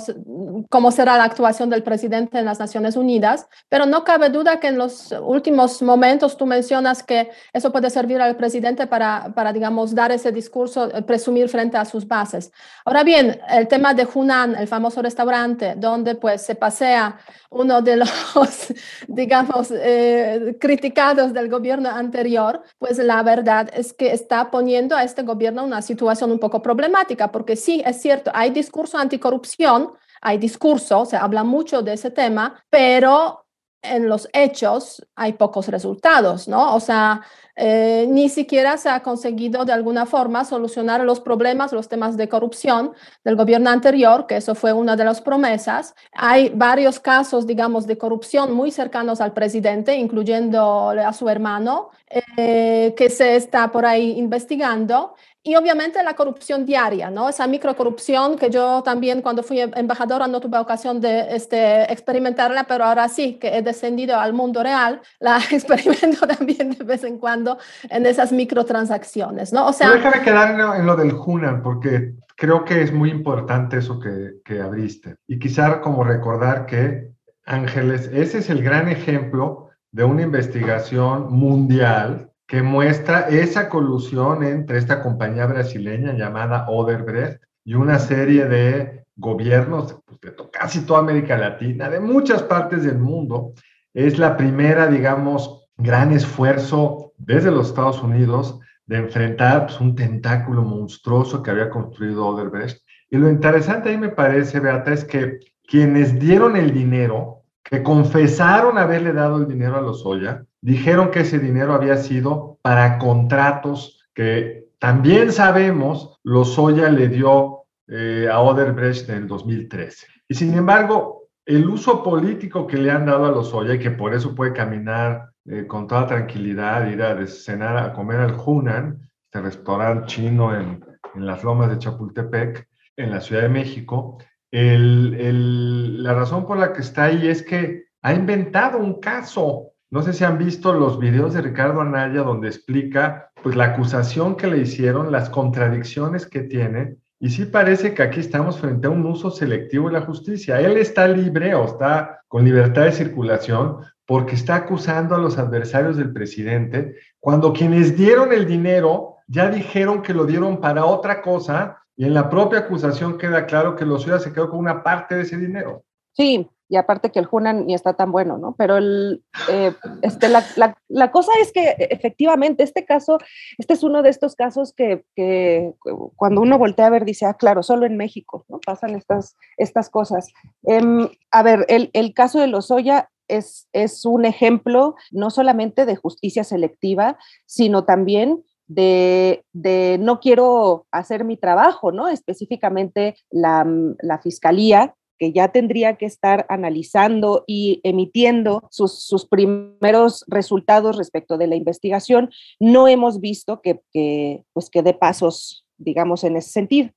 cómo 0.70 0.92
será 0.92 1.18
la 1.18 1.26
actuación 1.26 1.70
del 1.70 1.84
presidente 1.84 2.40
en 2.40 2.46
las 2.46 2.60
Naciones 2.60 2.77
Unidas, 2.96 3.48
pero 3.70 3.86
no 3.86 4.04
cabe 4.04 4.30
duda 4.30 4.60
que 4.60 4.68
en 4.68 4.78
los 4.78 5.12
últimos 5.22 5.82
momentos 5.82 6.38
tú 6.38 6.46
mencionas 6.46 7.04
que 7.04 7.30
eso 7.54 7.72
puede 7.72 7.90
servir 7.90 8.22
al 8.22 8.36
presidente 8.36 8.88
para, 8.88 9.34
para 9.34 9.52
digamos, 9.52 9.94
dar 9.96 10.12
ese 10.12 10.32
discurso, 10.32 10.90
eh, 10.94 11.02
presumir 11.02 11.50
frente 11.50 11.78
a 11.78 11.86
sus 11.86 12.08
bases. 12.08 12.52
Ahora 12.86 13.04
bien, 13.04 13.40
el 13.50 13.68
tema 13.68 13.94
de 13.94 14.08
Hunan, 14.12 14.56
el 14.56 14.68
famoso 14.68 15.02
restaurante, 15.02 15.76
donde 15.76 16.16
pues 16.16 16.42
se 16.44 16.56
pasea 16.56 17.18
uno 17.50 17.82
de 17.82 17.98
los, 17.98 18.10
digamos, 19.08 19.72
eh, 19.72 20.58
criticados 20.60 21.34
del 21.34 21.50
gobierno 21.50 21.90
anterior, 21.90 22.62
pues 22.78 22.98
la 22.98 23.24
verdad 23.24 23.70
es 23.74 23.94
que 23.94 24.12
está 24.12 24.52
poniendo 24.52 24.96
a 24.96 25.04
este 25.04 25.24
gobierno 25.24 25.64
una 25.64 25.82
situación 25.82 26.32
un 26.32 26.40
poco 26.40 26.62
problemática, 26.62 27.32
porque 27.32 27.56
sí, 27.56 27.82
es 27.86 28.02
cierto, 28.02 28.32
hay 28.34 28.50
discurso 28.52 28.98
anticorrupción, 28.98 29.94
hay 30.22 30.38
discurso, 30.38 31.06
se 31.06 31.18
habla 31.18 31.44
mucho 31.44 31.82
de 31.82 31.94
ese 31.94 32.12
tema, 32.12 32.64
pero 32.70 33.46
en 33.82 34.10
los 34.10 34.28
hechos 34.34 35.06
hay 35.16 35.34
pocos 35.34 35.68
resultados, 35.68 36.48
¿no? 36.48 36.76
O 36.76 36.80
sea, 36.80 37.22
eh, 37.60 38.06
ni 38.08 38.30
siquiera 38.30 38.78
se 38.78 38.88
ha 38.88 39.02
conseguido 39.02 39.66
de 39.66 39.74
alguna 39.74 40.06
forma 40.06 40.46
solucionar 40.46 41.04
los 41.04 41.20
problemas, 41.20 41.74
los 41.74 41.90
temas 41.90 42.16
de 42.16 42.30
corrupción 42.30 42.94
del 43.24 43.36
gobierno 43.36 43.72
anterior, 43.72 44.28
que 44.28 44.38
eso 44.38 44.54
fue 44.54 44.74
una 44.74 44.96
de 44.96 45.04
las 45.04 45.22
promesas. 45.22 45.96
Hay 46.14 46.50
varios 46.54 47.00
casos, 47.00 47.48
digamos, 47.48 47.88
de 47.88 47.98
corrupción 47.98 48.54
muy 48.54 48.70
cercanos 48.70 49.22
al 49.22 49.34
presidente, 49.34 49.96
incluyendo 49.96 50.92
a 50.92 51.14
su 51.14 51.28
hermano, 51.30 51.90
eh, 52.38 52.94
que 52.96 53.10
se 53.10 53.36
está 53.36 53.72
por 53.72 53.88
ahí 53.88 54.12
investigando 54.20 55.16
y 55.48 55.56
obviamente 55.56 56.04
la 56.04 56.14
corrupción 56.14 56.66
diaria, 56.66 57.10
¿no? 57.10 57.30
Esa 57.30 57.48
microcorrupción 57.48 58.38
que 58.38 58.50
yo 58.50 58.84
también 58.84 59.22
cuando 59.22 59.44
fui 59.44 59.62
embajadora 59.62 60.28
no 60.28 60.42
tuve 60.42 60.58
ocasión 60.58 61.00
de 61.00 61.34
este, 61.34 61.90
experimentarla, 61.90 62.66
pero 62.66 62.84
ahora 62.84 63.08
sí 63.08 63.36
que 63.36 63.56
he 63.56 63.62
descendido 63.62 64.20
al 64.20 64.34
mundo 64.34 64.62
real, 64.62 65.00
la 65.20 65.38
experimento 65.52 66.28
también 66.28 66.72
de 66.72 66.84
vez 66.84 67.06
en 67.06 67.18
cuando 67.18 67.47
en 67.90 68.06
esas 68.06 68.32
microtransacciones, 68.32 69.54
¿no? 69.54 69.68
O 69.68 69.74
sea... 69.74 69.92
déjame 69.92 70.22
quedar 70.22 70.78
en 70.80 70.86
lo 70.86 70.96
del 70.96 71.14
Hunan, 71.14 71.62
porque 71.62 72.14
creo 72.36 72.66
que 72.66 72.82
es 72.82 72.92
muy 72.92 73.10
importante 73.10 73.78
eso 73.78 74.00
que, 74.00 74.36
que 74.44 74.62
abriste. 74.62 75.16
Y 75.28 75.40
quizá 75.40 75.82
como 75.82 76.04
recordar 76.04 76.66
que, 76.66 77.12
Ángeles, 77.46 78.10
ese 78.14 78.40
es 78.40 78.50
el 78.50 78.62
gran 78.62 78.90
ejemplo 78.90 79.70
de 79.92 80.04
una 80.04 80.22
investigación 80.22 81.32
mundial 81.32 82.32
que 82.48 82.62
muestra 82.62 83.28
esa 83.28 83.68
colusión 83.68 84.44
entre 84.44 84.78
esta 84.78 85.02
compañía 85.02 85.46
brasileña 85.46 86.14
llamada 86.14 86.66
Oderbrecht 86.70 87.42
y 87.66 87.74
una 87.74 88.00
serie 88.00 88.46
de 88.46 89.04
gobiernos 89.18 89.98
pues, 90.06 90.22
de 90.22 90.34
casi 90.52 90.82
toda 90.86 91.00
América 91.00 91.38
Latina, 91.38 91.90
de 91.90 92.00
muchas 92.00 92.44
partes 92.44 92.84
del 92.84 93.00
mundo. 93.00 93.54
Es 93.94 94.18
la 94.18 94.38
primera, 94.38 94.88
digamos, 94.88 95.68
gran 95.78 96.12
esfuerzo 96.14 97.07
desde 97.18 97.52
los 97.52 97.68
Estados 97.68 98.02
Unidos 98.02 98.60
de 98.86 98.98
enfrentar 98.98 99.68
pues, 99.68 99.80
un 99.82 99.96
tentáculo 99.96 100.64
monstruoso 100.64 101.44
que 101.44 101.52
había 101.52 101.70
construido 101.70 102.26
Oderbrecht. 102.26 102.82
Y 103.10 103.18
lo 103.18 103.30
interesante 103.30 103.90
ahí 103.90 103.98
me 103.98 104.10
parece, 104.10 104.60
Beata, 104.60 104.94
es 104.94 105.04
que 105.04 105.40
quienes 105.68 106.20
dieron 106.20 106.56
el 106.56 106.74
dinero, 106.74 107.44
que 107.64 107.84
confesaron 107.84 108.78
haberle 108.78 109.12
dado 109.12 109.38
el 109.38 109.48
dinero 109.48 109.78
a 109.78 109.82
los 109.82 110.06
Oya, 110.06 110.46
dijeron 110.62 111.12
que 111.12 111.22
ese 111.22 111.40
dinero 111.40 111.74
había 111.74 111.98
sido 111.98 112.60
para 112.62 112.98
contratos 112.98 114.08
que 114.14 114.68
también 114.80 115.32
sabemos 115.32 116.20
los 116.24 116.58
Oya 116.58 116.90
le 116.90 117.10
dio 117.10 117.64
eh, 117.88 118.28
a 118.32 118.40
Oderbrecht 118.40 119.10
en 119.10 119.18
el 119.18 119.28
2013. 119.28 120.08
Y 120.30 120.36
sin 120.36 120.54
embargo, 120.54 121.30
el 121.46 121.68
uso 121.70 122.04
político 122.04 122.68
que 122.68 122.78
le 122.78 122.92
han 122.92 123.06
dado 123.06 123.26
a 123.26 123.32
los 123.32 123.54
Oya 123.54 123.76
y 123.76 123.80
que 123.80 123.92
por 123.92 124.14
eso 124.14 124.36
puede 124.36 124.54
caminar 124.54 125.30
eh, 125.48 125.66
con 125.66 125.88
toda 125.88 126.08
tranquilidad, 126.08 126.90
ir 126.90 127.02
a 127.02 127.26
cenar, 127.26 127.78
a 127.78 127.94
comer 127.94 128.20
al 128.20 128.36
Hunan, 128.36 129.00
este 129.26 129.42
restaurante 129.42 130.08
chino 130.08 130.54
en, 130.54 130.84
en, 131.16 131.26
las 131.26 131.44
lomas 131.44 131.70
de 131.70 131.80
Chapultepec, 131.80 132.68
en 132.98 133.12
la 133.12 133.22
Ciudad 133.22 133.44
de 133.44 133.50
México. 133.50 134.18
La 134.52 136.14
razón 136.14 136.46
por 136.46 136.58
la 136.58 136.74
que 136.74 136.82
está 136.82 137.06
ahí 137.06 137.28
es 137.28 137.44
que 137.44 137.88
ha 138.02 138.14
inventado 138.14 138.78
un 138.78 139.00
caso. 139.00 139.72
No 139.90 140.02
sé 140.02 140.14
si 140.14 140.24
han 140.24 140.38
visto 140.38 140.74
los 140.74 141.00
videos 141.00 141.34
de 141.34 141.42
Ricardo 141.42 141.82
Anaya 141.82 142.22
donde 142.24 142.48
explica 142.48 143.32
pues, 143.42 143.56
la 143.56 143.66
acusación 143.66 144.36
que 144.36 144.48
le 144.48 144.60
hicieron, 144.60 145.12
las 145.12 145.30
contradicciones 145.30 146.26
que 146.26 146.42
tiene. 146.42 146.98
Y 147.20 147.30
sí 147.30 147.46
parece 147.46 147.94
que 147.94 148.04
aquí 148.04 148.20
estamos 148.20 148.60
frente 148.60 148.88
a 148.88 148.92
un 148.92 149.06
uso 149.06 149.32
selectivo 149.32 149.88
de 149.88 149.94
la 149.94 150.02
justicia. 150.02 150.60
Él 150.60 150.78
está 150.78 151.08
libre 151.08 151.56
o 151.56 151.66
está 151.66 152.22
con 152.28 152.44
libertad 152.44 152.84
de 152.84 152.92
circulación, 152.92 153.78
porque 154.08 154.36
está 154.36 154.56
acusando 154.56 155.14
a 155.14 155.20
los 155.20 155.38
adversarios 155.38 155.98
del 155.98 156.14
presidente, 156.14 156.96
cuando 157.20 157.52
quienes 157.52 157.96
dieron 157.96 158.32
el 158.32 158.48
dinero 158.48 159.18
ya 159.28 159.50
dijeron 159.50 160.02
que 160.02 160.14
lo 160.14 160.26
dieron 160.26 160.62
para 160.62 160.86
otra 160.86 161.22
cosa 161.22 161.84
y 161.98 162.06
en 162.06 162.14
la 162.14 162.30
propia 162.30 162.60
acusación 162.60 163.18
queda 163.18 163.46
claro 163.46 163.76
que 163.76 163.86
los 163.86 164.02
ciudadanos 164.02 164.24
se 164.24 164.34
quedó 164.34 164.50
con 164.50 164.60
una 164.60 164.82
parte 164.82 165.16
de 165.16 165.24
ese 165.24 165.38
dinero. 165.38 165.84
Sí, 166.14 166.50
y 166.70 166.78
aparte 166.78 167.12
que 167.12 167.20
el 167.20 167.28
Hunan 167.30 167.66
ni 167.66 167.74
está 167.74 167.94
tan 167.94 168.12
bueno, 168.12 168.38
¿no? 168.38 168.56
Pero 168.58 168.78
el, 168.78 169.24
eh, 169.50 169.74
este, 170.02 170.30
la, 170.30 170.44
la, 170.88 171.12
cosa 171.12 171.32
es 171.42 171.52
que 171.52 171.76
efectivamente 171.78 172.64
este 172.64 172.86
caso, 172.86 173.18
este 173.58 173.74
es 173.74 173.84
uno 173.84 174.04
de 174.04 174.10
estos 174.10 174.36
casos 174.36 174.74
que, 174.74 175.04
que, 175.16 175.74
cuando 176.16 176.42
uno 176.42 176.58
voltea 176.58 176.88
a 176.88 176.92
ver 176.92 177.04
dice, 177.04 177.26
ah, 177.26 177.34
claro, 177.34 177.62
solo 177.62 177.86
en 177.86 177.98
México, 177.98 178.46
¿no? 178.48 178.60
Pasan 178.66 178.96
estas, 178.96 179.36
estas 179.58 179.90
cosas. 179.90 180.32
Eh, 180.68 181.10
a 181.32 181.44
ver, 181.44 181.66
el, 181.68 181.90
el 181.94 182.14
caso 182.14 182.40
de 182.40 182.48
Lozoya 182.48 183.10
es, 183.28 183.68
es 183.74 184.06
un 184.06 184.26
ejemplo 184.26 184.96
no 185.12 185.30
solamente 185.30 185.86
de 185.86 185.96
justicia 185.96 186.44
selectiva, 186.44 187.18
sino 187.46 187.86
también 187.86 188.44
de, 188.68 189.44
de, 189.54 189.98
no 190.00 190.20
quiero 190.20 190.88
hacer 190.92 191.24
mi 191.24 191.38
trabajo, 191.38 191.92
¿no? 191.92 192.10
Específicamente 192.10 193.16
la, 193.32 193.66
la, 194.02 194.20
fiscalía 194.20 194.94
que 195.18 195.32
ya 195.32 195.48
tendría 195.48 195.96
que 195.96 196.06
estar 196.06 196.46
analizando 196.50 197.44
y 197.48 197.80
emitiendo 197.84 198.68
sus, 198.70 199.04
sus, 199.06 199.26
primeros 199.26 200.26
resultados 200.28 200.98
respecto 200.98 201.38
de 201.38 201.48
la 201.48 201.56
investigación, 201.56 202.30
no 202.60 202.88
hemos 202.88 203.20
visto 203.20 203.62
que, 203.62 203.82
que 203.92 204.44
pues 204.54 204.70
que 204.70 204.84
dé 204.84 204.94
pasos, 204.94 205.66
digamos, 205.78 206.24
en 206.24 206.38
ese 206.38 206.50
sentido. 206.50 206.90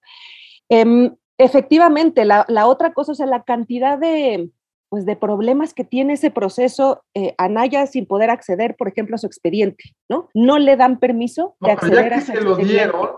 Eh, 0.68 1.12
efectivamente, 1.38 2.24
la, 2.24 2.44
la, 2.48 2.66
otra 2.66 2.92
cosa, 2.92 3.12
o 3.12 3.14
sea, 3.14 3.26
la 3.26 3.44
cantidad 3.44 3.98
de, 3.98 4.50
pues 4.90 5.06
de 5.06 5.16
problemas 5.16 5.72
que 5.72 5.84
tiene 5.84 6.14
ese 6.14 6.30
proceso 6.32 7.04
eh, 7.14 7.34
Anaya 7.38 7.86
sin 7.86 8.06
poder 8.06 8.28
acceder, 8.28 8.74
por 8.76 8.88
ejemplo, 8.88 9.14
a 9.14 9.18
su 9.18 9.26
expediente, 9.26 9.94
¿no? 10.08 10.28
No 10.34 10.58
le 10.58 10.76
dan 10.76 10.98
permiso 10.98 11.54
de 11.60 11.70
acceder 11.70 12.04
ya 12.04 12.08
que 12.08 12.14
a 12.16 12.20
su 12.20 12.32
se 12.32 12.40
lo 12.42 12.56
dieron 12.56 13.08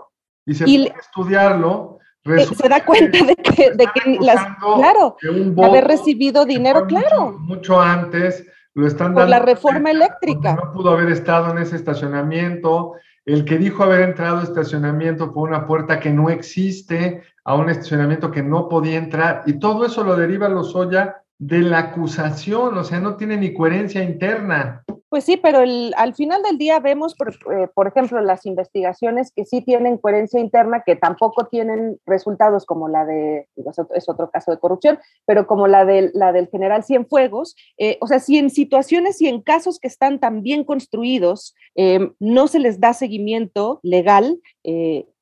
y 0.45 0.53
se 0.53 0.69
Y 0.69 0.87
estudiarlo, 0.87 1.97
Eh, 2.25 2.45
se 2.45 2.69
da 2.69 2.85
cuenta 2.85 3.17
de 3.25 3.35
que, 3.35 3.71
de 3.71 3.85
que 3.93 4.17
las, 4.21 4.45
claro, 4.77 5.17
de 5.21 5.65
haber 5.65 5.85
recibido 5.85 6.45
dinero, 6.45 6.85
claro, 6.87 7.31
Mucho, 7.31 7.39
mucho 7.39 7.81
antes, 7.81 8.47
lo 8.75 8.87
están 8.87 9.13
por 9.13 9.23
dando. 9.23 9.31
la 9.31 9.39
reforma 9.39 9.91
eléctrica. 9.91 10.55
No 10.55 10.71
pudo 10.71 10.91
haber 10.91 11.09
estado 11.09 11.51
en 11.51 11.57
ese 11.57 11.75
estacionamiento. 11.75 12.93
El 13.25 13.45
que 13.45 13.57
dijo 13.57 13.83
haber 13.83 14.01
entrado 14.01 14.39
a 14.39 14.43
estacionamiento 14.43 15.33
por 15.33 15.49
una 15.49 15.65
puerta 15.65 15.99
que 15.99 16.11
no 16.11 16.29
existe, 16.29 17.23
a 17.43 17.55
un 17.55 17.69
estacionamiento 17.69 18.31
que 18.31 18.43
no 18.43 18.69
podía 18.69 18.97
entrar, 18.97 19.43
y 19.45 19.53
todo 19.59 19.85
eso 19.85 20.03
lo 20.03 20.15
deriva 20.15 20.47
Lozoya 20.49 21.22
de 21.47 21.59
la 21.59 21.79
acusación, 21.79 22.77
o 22.77 22.83
sea, 22.83 22.99
no 22.99 23.15
tiene 23.17 23.37
ni 23.37 23.53
coherencia 23.53 24.03
interna. 24.03 24.83
Pues 25.09 25.25
sí, 25.25 25.37
pero 25.37 25.59
al 25.59 26.15
final 26.15 26.41
del 26.41 26.57
día 26.57 26.79
vemos, 26.79 27.13
por, 27.13 27.29
eh, 27.53 27.67
por, 27.75 27.87
ejemplo, 27.87 28.19
las 28.21 28.45
investigaciones 28.45 29.31
que 29.35 29.45
sí 29.45 29.61
tienen 29.61 29.97
coherencia 29.97 30.39
interna, 30.39 30.83
que 30.83 30.95
tampoco 30.95 31.47
tienen 31.47 31.99
resultados 32.05 32.65
como 32.65 32.87
la 32.87 33.05
de, 33.05 33.47
es 33.93 34.09
otro 34.09 34.31
caso 34.31 34.51
de 34.51 34.57
corrupción, 34.57 34.97
pero 35.25 35.45
como 35.45 35.67
la, 35.67 35.85
de, 35.85 36.09
la 36.15 36.31
del 36.31 36.47
general 36.47 36.83
Cienfuegos. 36.83 37.55
Eh, 37.77 37.97
o 38.01 38.07
sea, 38.07 38.19
si 38.19 38.37
en 38.37 38.49
situaciones 38.49 39.21
y 39.21 39.27
en 39.27 39.41
casos 39.41 39.79
que 39.79 39.87
están 39.87 40.19
tan 40.19 40.41
bien 40.41 40.63
construidos 40.63 41.53
eh, 41.75 42.11
no 42.19 42.47
se 42.47 42.59
les 42.59 42.79
da 42.79 42.93
seguimiento 42.93 43.79
legal, 43.83 44.39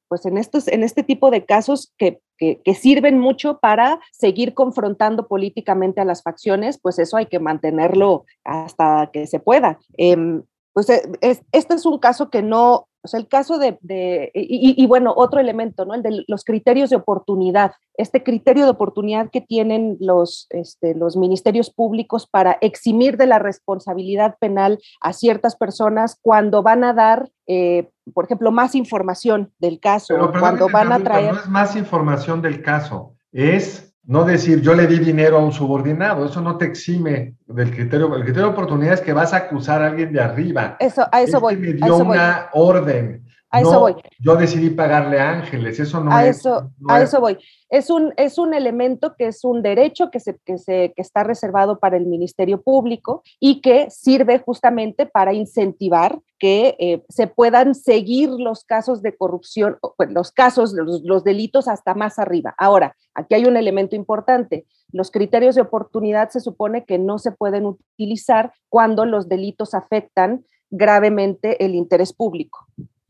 pues 0.08 0.26
en, 0.26 0.38
estos, 0.38 0.68
en 0.68 0.84
este 0.84 1.04
tipo 1.04 1.32
de 1.32 1.46
casos 1.46 1.94
que, 1.98 2.22
que, 2.42 2.74
sirven 2.74 3.20
mucho 3.20 3.60
para 3.60 4.00
seguir 4.12 4.54
confrontando 4.54 5.28
políticamente 5.28 6.02
a 6.02 6.06
las 6.06 6.24
facciones, 6.24 6.80
pues 6.82 6.98
eso 6.98 7.18
hay 7.18 7.28
que 7.28 7.40
mantenerlo 7.40 8.26
hasta 8.44 9.10
que 9.14 9.28
se 9.28 9.40
pueda. 9.40 9.80
Eh, 9.98 10.42
pues 10.74 10.90
es, 10.90 11.44
este 11.52 11.76
es 11.76 11.86
un 11.86 12.00
caso 12.00 12.30
que 12.30 12.42
no, 12.42 12.88
o 13.04 13.08
sea, 13.08 13.20
el 13.20 13.28
caso 13.28 13.58
de, 13.58 13.80
de 13.82 14.32
y, 14.34 14.76
y, 14.82 14.86
bueno, 14.86 15.14
otro 15.16 15.40
elemento, 15.40 15.86
¿no? 15.86 15.96
El 15.96 16.04
de 16.04 16.24
los 16.28 16.44
criterios 16.44 16.90
de 16.92 16.98
oportunidad. 16.98 17.72
Este 17.96 18.24
criterio 18.24 18.66
de 18.66 18.72
oportunidad 18.72 19.30
que 19.32 19.42
tienen 19.42 19.98
los, 20.00 20.48
este, 20.52 20.94
los 20.94 21.18
ministerios 21.18 21.72
públicos 21.72 22.28
para 22.28 22.58
eximir 22.62 23.18
de 23.18 23.26
la 23.26 23.40
responsabilidad 23.40 24.38
penal 24.40 24.80
a 25.02 25.14
ciertas 25.14 25.56
personas 25.56 26.18
cuando 26.22 26.62
van 26.62 26.84
a 26.84 26.94
dar, 26.94 27.32
eh, 27.48 27.90
por 28.14 28.26
ejemplo, 28.26 28.52
más 28.52 28.76
información 28.76 29.52
del 29.58 29.80
caso, 29.80 30.14
Pero, 30.14 30.40
cuando 30.40 30.70
van 30.70 30.92
a 30.92 31.00
traer... 31.00 31.34
No 31.34 31.40
es 31.40 31.50
más 31.50 31.76
información 31.76 32.42
del 32.42 32.62
caso, 32.62 33.16
es 33.32 33.91
no 34.06 34.24
decir 34.26 34.62
yo 34.62 34.74
le 34.74 34.88
di 34.88 35.00
dinero 35.00 35.38
a 35.38 35.44
un 35.44 35.52
subordinado, 35.52 36.26
eso 36.26 36.42
no 36.42 36.58
te 36.58 36.66
exime 36.66 37.36
del 37.48 37.72
criterio. 37.72 38.16
El 38.16 38.24
criterio 38.24 38.48
de 38.48 38.54
oportunidad 38.54 38.96
es 38.96 39.02
que 39.02 39.14
vas 39.14 39.34
a 39.34 39.38
acusar 39.38 39.82
a 39.82 39.88
alguien 39.88 40.12
de 40.12 40.22
arriba. 40.22 40.76
Eso, 40.80 41.08
a 41.12 41.22
eso 41.22 41.38
es 41.38 41.42
voy. 41.42 41.58
Me 41.58 41.74
dio 41.74 41.86
a 41.86 41.88
eso 41.88 42.06
una 42.06 42.50
voy. 42.54 42.64
orden. 42.64 43.26
A 43.52 43.62
no, 43.62 43.70
eso 43.70 43.80
voy. 43.82 43.96
Yo 44.20 44.36
decidí 44.38 44.70
pagarle 44.70 45.20
a 45.20 45.30
Ángeles, 45.30 45.78
eso 45.78 46.02
no 46.02 46.12
a 46.12 46.26
es. 46.26 46.38
Eso, 46.38 46.72
no 46.80 46.94
a 46.94 47.02
es. 47.02 47.10
eso 47.10 47.20
voy. 47.20 47.38
Es 47.70 47.90
un, 47.90 48.14
es 48.16 48.38
un 48.38 48.54
elemento 48.54 49.14
que 49.18 49.28
es 49.28 49.44
un 49.44 49.62
derecho 49.62 50.10
que, 50.10 50.22
se, 50.22 50.40
que, 50.46 50.58
se, 50.58 50.94
que 50.96 51.02
está 51.02 51.24
reservado 51.24 51.78
para 51.78 51.98
el 51.98 52.06
Ministerio 52.06 52.62
Público 52.62 53.24
y 53.42 53.60
que 53.60 53.90
sirve 53.90 54.40
justamente 54.40 55.06
para 55.06 55.34
incentivar 55.34 56.18
que 56.40 56.76
eh, 56.80 57.04
se 57.10 57.28
puedan 57.28 57.76
seguir 57.76 58.30
los 58.30 58.64
casos 58.64 59.02
de 59.02 59.16
corrupción, 59.18 59.78
los 60.10 60.32
casos, 60.32 60.72
los, 60.74 61.02
los 61.04 61.24
delitos 61.26 61.68
hasta 61.68 61.94
más 61.94 62.20
arriba. 62.20 62.56
Ahora, 62.58 62.96
aquí 63.14 63.36
hay 63.36 63.46
un 63.46 63.58
elemento 63.58 63.98
importante. 63.98 64.66
Los 64.94 65.12
criterios 65.12 65.56
de 65.56 65.62
oportunidad 65.62 66.30
se 66.30 66.40
supone 66.40 66.86
que 66.86 66.98
no 66.98 67.20
se 67.20 67.32
pueden 67.32 67.66
utilizar 67.66 68.54
cuando 68.70 69.06
los 69.06 69.28
delitos 69.28 69.74
afectan 69.74 70.46
gravemente 70.70 71.64
el 71.64 71.76
interés 71.76 72.14
público. 72.14 72.66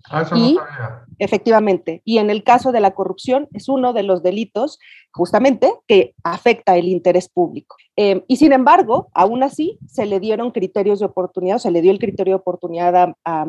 Ah, 0.10 0.24
eso 0.24 0.36
y 0.36 0.54
no 0.56 0.62
sabía. 0.62 1.06
efectivamente, 1.20 2.02
y 2.06 2.18
en 2.18 2.30
el 2.30 2.44
caso 2.44 2.72
de 2.72 2.80
la 2.80 2.92
corrupción 2.92 3.48
es 3.54 3.70
uno 3.70 3.94
de 3.94 4.04
los 4.04 4.24
delitos 4.24 4.80
justamente 5.12 5.74
que 5.88 6.16
afecta 6.24 6.78
el 6.78 6.88
interés 6.88 7.30
público. 7.30 7.76
Eh, 8.04 8.24
y 8.28 8.38
sin 8.38 8.52
embargo, 8.52 9.10
aún 9.14 9.44
así, 9.44 9.78
se 9.86 10.08
le 10.08 10.20
dieron 10.20 10.50
criterios 10.50 10.98
de 10.98 11.06
oportunidad, 11.06 11.60
se 11.60 11.70
le 11.70 11.84
dio 11.84 11.92
el 11.92 12.00
criterio 12.00 12.32
de 12.32 12.40
oportunidad 12.40 12.96
a, 12.96 13.16
a, 13.26 13.46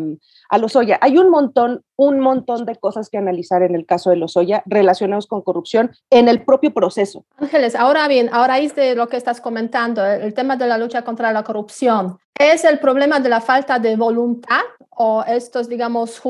a 0.51 0.59
Lozoya. 0.59 0.99
Hay 1.01 1.17
un 1.17 1.31
montón, 1.31 1.83
un 1.97 2.21
montón 2.21 2.67
de 2.67 2.77
cosas 2.77 3.09
que 3.09 3.17
analizar 3.17 3.63
en 3.63 3.75
el 3.75 3.87
caso 3.87 4.11
de 4.11 4.17
Lozoya 4.17 4.63
relacionados 4.67 5.27
con 5.27 5.41
corrupción 5.41 5.93
en 6.11 6.29
el 6.29 6.43
propio 6.45 6.75
proceso. 6.75 7.25
Ángeles, 7.39 7.75
ahora 7.75 8.07
bien, 8.09 8.29
a 8.31 8.47
raíz 8.47 8.75
de 8.75 8.95
lo 8.95 9.09
que 9.09 9.17
estás 9.17 9.41
comentando, 9.41 10.05
el, 10.05 10.35
tema 10.35 10.57
de 10.57 10.67
la 10.67 10.77
lucha 10.77 11.01
contra 11.01 11.33
la 11.33 11.45
corrupción, 11.45 12.19
¿es 12.39 12.67
el 12.67 12.79
problema 12.79 13.21
de 13.21 13.31
la 13.31 13.41
falta 13.41 13.79
de 13.79 13.97
voluntad 13.97 14.61
o 14.91 15.25
estos, 15.27 15.67
digamos, 15.67 16.21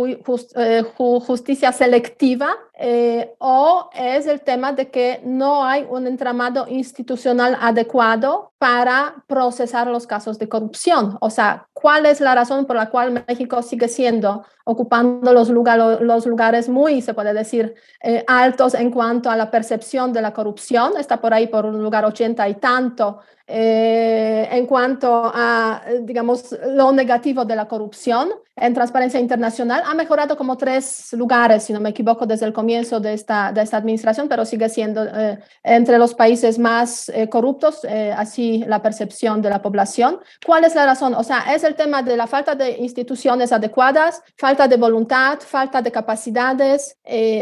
eh, 0.56 0.84
ju, 0.96 1.18
justicia 1.18 1.72
selectiva 1.72 2.54
eh, 2.84 3.36
o 3.38 3.90
es 3.94 4.26
el 4.26 4.40
tema 4.40 4.72
de 4.72 4.90
que 4.90 5.20
no 5.22 5.64
hay 5.64 5.86
un 5.88 6.08
entramado 6.08 6.66
institucional 6.66 7.56
adecuado 7.60 8.51
para 8.62 9.24
procesar 9.26 9.88
los 9.88 10.06
casos 10.06 10.38
de 10.38 10.48
corrupción. 10.48 11.18
O 11.20 11.30
sea, 11.30 11.66
¿cuál 11.72 12.06
es 12.06 12.20
la 12.20 12.32
razón 12.32 12.64
por 12.64 12.76
la 12.76 12.90
cual 12.90 13.24
México 13.26 13.60
sigue 13.60 13.88
siendo, 13.88 14.44
ocupando 14.64 15.32
los, 15.32 15.48
los 15.48 16.26
lugares 16.26 16.68
muy, 16.68 17.02
se 17.02 17.12
puede 17.12 17.34
decir, 17.34 17.74
eh, 18.00 18.22
altos 18.28 18.74
en 18.74 18.92
cuanto 18.92 19.30
a 19.32 19.36
la 19.36 19.50
percepción 19.50 20.12
de 20.12 20.22
la 20.22 20.32
corrupción? 20.32 20.92
Está 20.96 21.20
por 21.20 21.34
ahí 21.34 21.48
por 21.48 21.66
un 21.66 21.82
lugar 21.82 22.04
ochenta 22.04 22.48
y 22.48 22.54
tanto 22.54 23.18
eh, 23.48 24.48
en 24.52 24.64
cuanto 24.66 25.08
a, 25.34 25.82
digamos, 26.02 26.56
lo 26.68 26.92
negativo 26.92 27.44
de 27.44 27.56
la 27.56 27.66
corrupción 27.66 28.30
en 28.54 28.72
Transparencia 28.72 29.18
Internacional. 29.18 29.82
Ha 29.84 29.94
mejorado 29.94 30.36
como 30.36 30.56
tres 30.56 31.12
lugares, 31.14 31.64
si 31.64 31.72
no 31.72 31.80
me 31.80 31.90
equivoco, 31.90 32.26
desde 32.26 32.46
el 32.46 32.52
comienzo 32.52 33.00
de 33.00 33.14
esta, 33.14 33.50
de 33.50 33.62
esta 33.62 33.78
administración, 33.78 34.28
pero 34.28 34.44
sigue 34.44 34.68
siendo 34.68 35.04
eh, 35.04 35.40
entre 35.64 35.98
los 35.98 36.14
países 36.14 36.58
más 36.58 37.08
eh, 37.08 37.28
corruptos, 37.28 37.80
así 38.16 38.51
la 38.58 38.82
percepción 38.82 39.42
de 39.42 39.50
la 39.50 39.62
población. 39.62 40.20
¿Cuál 40.44 40.64
es 40.64 40.74
la 40.74 40.86
razón? 40.86 41.14
O 41.14 41.24
sea, 41.24 41.54
es 41.54 41.64
el 41.64 41.74
tema 41.74 42.02
de 42.02 42.16
la 42.16 42.26
falta 42.26 42.54
de 42.54 42.78
instituciones 42.78 43.52
adecuadas, 43.52 44.22
falta 44.36 44.68
de 44.68 44.76
voluntad, 44.76 45.40
falta 45.40 45.82
de 45.82 45.90
capacidades. 45.90 46.96